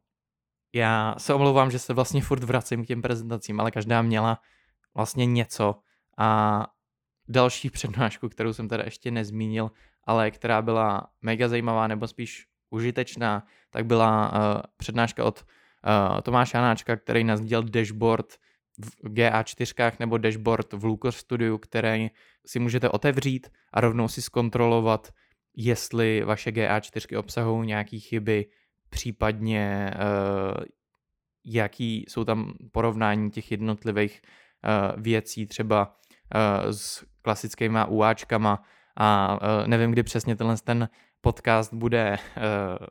Já 0.75 1.15
se 1.17 1.33
omlouvám, 1.33 1.71
že 1.71 1.79
se 1.79 1.93
vlastně 1.93 2.21
furt 2.21 2.43
vracím 2.43 2.83
k 2.83 2.87
těm 2.87 3.01
prezentacím, 3.01 3.59
ale 3.59 3.71
každá 3.71 4.01
měla 4.01 4.39
vlastně 4.95 5.25
něco 5.25 5.75
a 6.17 6.67
další 7.27 7.69
přednášku, 7.69 8.29
kterou 8.29 8.53
jsem 8.53 8.67
teda 8.67 8.83
ještě 8.83 9.11
nezmínil, 9.11 9.71
ale 10.03 10.31
která 10.31 10.61
byla 10.61 11.07
mega 11.21 11.47
zajímavá 11.47 11.87
nebo 11.87 12.07
spíš 12.07 12.47
užitečná, 12.71 13.45
tak 13.69 13.85
byla 13.85 14.31
uh, 14.31 14.61
přednáška 14.77 15.23
od 15.23 15.45
uh, 15.45 16.21
Tomáše 16.21 16.57
Hanáčka, 16.57 16.95
který 16.95 17.23
nás 17.23 17.41
dělal 17.41 17.63
dashboard 17.63 18.33
v 19.03 19.13
GA4 19.13 19.91
nebo 19.99 20.17
dashboard 20.17 20.73
v 20.73 20.85
Lucas 20.85 21.15
Studiu, 21.15 21.57
který 21.57 22.09
si 22.45 22.59
můžete 22.59 22.89
otevřít 22.89 23.51
a 23.73 23.81
rovnou 23.81 24.07
si 24.07 24.21
zkontrolovat, 24.21 25.13
jestli 25.55 26.23
vaše 26.23 26.51
GA4 26.51 27.19
obsahují 27.19 27.67
nějaké 27.67 27.99
chyby, 27.99 28.45
případně 28.89 29.91
uh, 29.95 30.63
jaký 31.45 32.05
jsou 32.09 32.23
tam 32.23 32.53
porovnání 32.71 33.31
těch 33.31 33.51
jednotlivých 33.51 34.21
věcí, 34.97 35.45
třeba 35.47 35.95
s 36.71 37.05
klasickými 37.21 37.79
UAčkama 37.87 38.63
a 38.97 39.39
nevím, 39.67 39.91
kdy 39.91 40.03
přesně 40.03 40.35
tenhle 40.35 40.55
ten 40.63 40.89
podcast 41.21 41.73
bude 41.73 42.17
uh, 42.17 42.43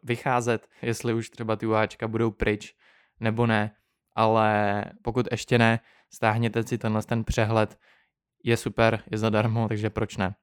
vycházet, 0.03 0.69
jestli 0.83 1.15
už 1.15 1.31
třeba 1.31 1.57
ty 1.57 1.67
UAčka 1.67 2.09
budou 2.09 2.31
pryč 2.31 2.75
nebo 3.21 3.47
ne, 3.47 3.71
ale 4.17 4.85
pokud 5.03 5.29
ještě 5.31 5.59
ne, 5.59 5.81
stáhněte 6.13 6.63
si 6.63 6.79
tenhle 6.79 7.03
ten 7.03 7.25
přehled, 7.25 7.79
je 8.45 8.57
super, 8.57 9.03
je 9.11 9.19
zadarmo, 9.19 9.69
takže 9.69 9.91
proč 9.91 10.17
ne. 10.17 10.35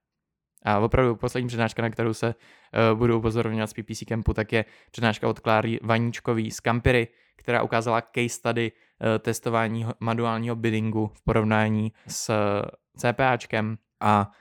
A 0.66 0.80
opravdu 0.80 1.16
poslední 1.16 1.48
přednáška, 1.48 1.82
na 1.82 1.90
kterou 1.90 2.14
se 2.14 2.28
uh, 2.28 2.98
budu 2.98 3.18
upozorňovat 3.18 3.70
z 3.70 3.74
PPC 3.74 4.04
Campu, 4.10 4.34
tak 4.34 4.54
je 4.54 4.66
přednáška 4.92 5.28
od 5.28 5.40
Kláry 5.40 5.80
Vaníčkový 5.84 6.52
z 6.52 6.62
Campiry, 6.62 7.08
která 7.36 7.64
ukázala 7.64 8.02
case 8.02 8.30
study 8.30 8.72
uh, 8.72 9.08
testování 9.20 9.86
manuálního 10.00 10.56
biddingu 10.56 11.12
v 11.14 11.22
porovnání 11.24 11.94
s 12.08 12.32
CPAčkem 12.98 13.78
a 14.00 14.32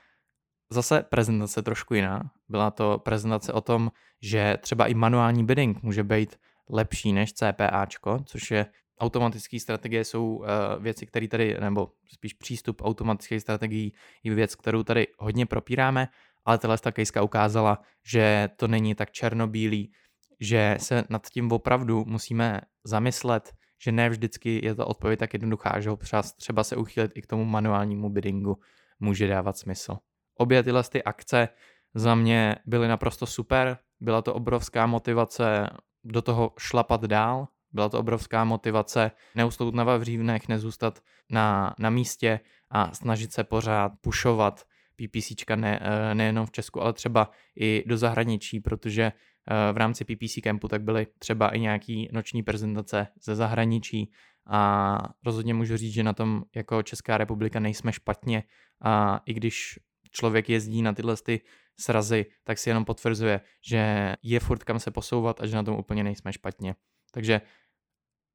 zase 0.69 1.03
prezentace 1.09 1.61
trošku 1.61 1.93
jiná. 1.93 2.31
Byla 2.49 2.71
to 2.71 2.99
prezentace 2.99 3.53
o 3.53 3.61
tom, 3.61 3.91
že 4.21 4.57
třeba 4.61 4.87
i 4.87 4.93
manuální 4.93 5.45
bidding 5.45 5.83
může 5.83 6.03
být 6.03 6.39
lepší 6.69 7.13
než 7.13 7.33
CPAčko, 7.33 8.19
což 8.25 8.51
je 8.51 8.65
automatické 8.99 9.59
strategie 9.59 10.05
jsou 10.05 10.35
uh, 10.35 10.45
věci, 10.79 11.05
které 11.05 11.27
tady, 11.27 11.57
nebo 11.59 11.91
spíš 12.13 12.33
přístup 12.33 12.81
automatických 12.81 13.41
strategií 13.41 13.93
je 14.23 14.35
věc, 14.35 14.55
kterou 14.55 14.83
tady 14.83 15.07
hodně 15.19 15.45
propíráme, 15.45 16.07
ale 16.45 16.57
tahle 16.57 16.77
kejska 16.91 17.21
ukázala, 17.21 17.81
že 18.05 18.49
to 18.55 18.67
není 18.67 18.95
tak 18.95 19.11
černobílý, 19.11 19.91
že 20.39 20.77
se 20.79 21.03
nad 21.09 21.27
tím 21.29 21.51
opravdu 21.51 22.05
musíme 22.07 22.61
zamyslet, 22.83 23.53
že 23.83 23.91
ne 23.91 24.09
vždycky 24.09 24.65
je 24.65 24.75
to 24.75 24.87
odpověď 24.87 25.19
tak 25.19 25.33
jednoduchá, 25.33 25.79
že 25.79 25.89
ho 25.89 25.99
třeba 26.37 26.63
se 26.63 26.75
uchýlit 26.75 27.11
i 27.15 27.21
k 27.21 27.27
tomu 27.27 27.45
manuálnímu 27.45 28.09
biddingu 28.09 28.57
může 28.99 29.27
dávat 29.27 29.57
smysl. 29.57 29.97
Obě 30.37 30.63
tyhle 30.63 30.83
ty 30.83 31.03
akce 31.03 31.49
za 31.93 32.15
mě 32.15 32.55
byly 32.65 32.87
naprosto 32.87 33.25
super, 33.25 33.77
byla 33.99 34.21
to 34.21 34.33
obrovská 34.33 34.85
motivace 34.85 35.69
do 36.03 36.21
toho 36.21 36.53
šlapat 36.59 37.01
dál, 37.05 37.47
byla 37.71 37.89
to 37.89 37.99
obrovská 37.99 38.43
motivace 38.43 39.11
neustout 39.35 39.75
na 39.75 39.83
vavřívnech, 39.83 40.47
nezůstat 40.47 40.99
na, 41.29 41.75
na 41.79 41.89
místě 41.89 42.39
a 42.69 42.93
snažit 42.93 43.33
se 43.33 43.43
pořád 43.43 43.91
pušovat 44.01 44.63
PPCčka 44.95 45.55
ne, 45.55 45.79
eh, 45.81 46.15
nejenom 46.15 46.45
v 46.45 46.51
Česku, 46.51 46.81
ale 46.81 46.93
třeba 46.93 47.31
i 47.59 47.83
do 47.87 47.97
zahraničí, 47.97 48.59
protože 48.59 49.03
eh, 49.03 49.73
v 49.73 49.77
rámci 49.77 50.05
PPC 50.05 50.41
Campu 50.43 50.67
tak 50.67 50.81
byly 50.81 51.07
třeba 51.19 51.49
i 51.49 51.59
nějaký 51.59 52.09
noční 52.11 52.43
prezentace 52.43 53.07
ze 53.21 53.35
zahraničí. 53.35 54.11
A 54.49 54.97
rozhodně 55.25 55.53
můžu 55.53 55.77
říct, 55.77 55.93
že 55.93 56.03
na 56.03 56.13
tom 56.13 56.43
jako 56.55 56.83
Česká 56.83 57.17
republika 57.17 57.59
nejsme 57.59 57.93
špatně. 57.93 58.43
A 58.81 59.21
i 59.25 59.33
když 59.33 59.79
člověk 60.17 60.49
jezdí 60.49 60.81
na 60.81 60.93
tyhle 60.93 61.15
ty 61.17 61.41
srazy, 61.79 62.25
tak 62.43 62.57
si 62.57 62.69
jenom 62.69 62.85
potvrzuje, 62.85 63.41
že 63.61 64.13
je 64.23 64.39
furt 64.39 64.63
kam 64.63 64.79
se 64.79 64.91
posouvat 64.91 65.41
a 65.41 65.45
že 65.45 65.55
na 65.55 65.63
tom 65.63 65.77
úplně 65.77 66.03
nejsme 66.03 66.33
špatně. 66.33 66.75
Takže 67.11 67.41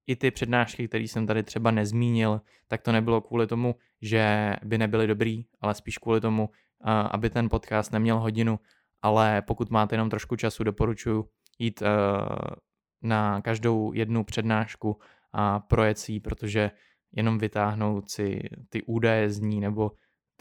i 0.06 0.16
ty 0.16 0.30
přednášky, 0.30 0.88
které 0.88 1.04
jsem 1.04 1.26
tady 1.26 1.42
třeba 1.42 1.70
nezmínil, 1.70 2.40
tak 2.68 2.82
to 2.82 2.92
nebylo 2.92 3.20
kvůli 3.20 3.46
tomu, 3.46 3.74
že 4.02 4.56
by 4.64 4.78
nebyly 4.78 5.06
dobrý, 5.06 5.44
ale 5.60 5.74
spíš 5.74 5.98
kvůli 5.98 6.20
tomu, 6.20 6.50
aby 7.10 7.30
ten 7.30 7.48
podcast 7.48 7.92
neměl 7.92 8.18
hodinu, 8.20 8.58
ale 9.02 9.42
pokud 9.42 9.70
máte 9.70 9.94
jenom 9.94 10.10
trošku 10.10 10.36
času, 10.36 10.64
doporučuji 10.64 11.24
jít 11.58 11.82
na 13.02 13.40
každou 13.40 13.92
jednu 13.92 14.24
přednášku 14.24 14.98
a 15.32 15.60
projet 15.60 15.98
si 15.98 16.20
protože 16.20 16.70
jenom 17.12 17.38
vytáhnout 17.38 18.10
si 18.10 18.42
ty 18.68 18.82
údaje 18.82 19.30
z 19.30 19.40
ní 19.40 19.60
nebo 19.60 19.92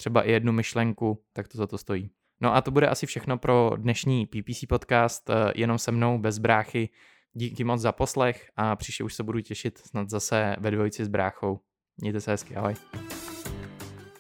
třeba 0.02 0.24
i 0.24 0.32
jednu 0.32 0.52
myšlenku, 0.52 1.24
tak 1.34 1.48
to 1.48 1.58
za 1.58 1.68
to 1.68 1.78
stojí. 1.78 2.12
No 2.42 2.56
a 2.56 2.62
to 2.62 2.72
bude 2.72 2.88
asi 2.88 3.06
všechno 3.06 3.38
pro 3.38 3.72
dnešní 3.78 4.26
PPC 4.26 4.66
podcast, 4.70 5.30
jenom 5.56 5.78
se 5.78 5.92
mnou, 5.92 6.18
bez 6.18 6.38
bráchy. 6.38 6.90
Díky 7.34 7.64
moc 7.64 7.82
za 7.82 7.92
poslech 7.92 8.50
a 8.56 8.76
příště 8.76 9.04
už 9.04 9.14
se 9.14 9.24
budu 9.24 9.42
těšit 9.42 9.78
snad 9.78 10.10
zase 10.10 10.56
ve 10.60 10.72
dvojici 10.72 11.06
s 11.06 11.08
bráchou. 11.08 11.60
Mějte 11.98 12.22
se 12.22 12.32
hezky, 12.32 12.56
ahoj. 12.56 12.76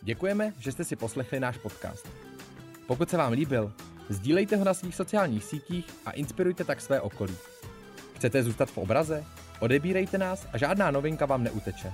Děkujeme, 0.01 0.53
že 0.59 0.71
jste 0.71 0.83
si 0.83 0.95
poslechli 0.95 1.39
náš 1.39 1.57
podcast. 1.57 2.09
Pokud 2.87 3.09
se 3.09 3.17
vám 3.17 3.33
líbil, 3.33 3.73
sdílejte 4.09 4.55
ho 4.55 4.65
na 4.65 4.73
svých 4.73 4.95
sociálních 4.95 5.43
sítích 5.43 5.85
a 6.05 6.11
inspirujte 6.11 6.63
tak 6.63 6.81
své 6.81 7.01
okolí. 7.01 7.35
Chcete 8.15 8.43
zůstat 8.43 8.69
v 8.69 8.77
obraze? 8.77 9.25
Odebírejte 9.59 10.17
nás 10.17 10.47
a 10.53 10.57
žádná 10.57 10.91
novinka 10.91 11.25
vám 11.25 11.43
neuteče. 11.43 11.93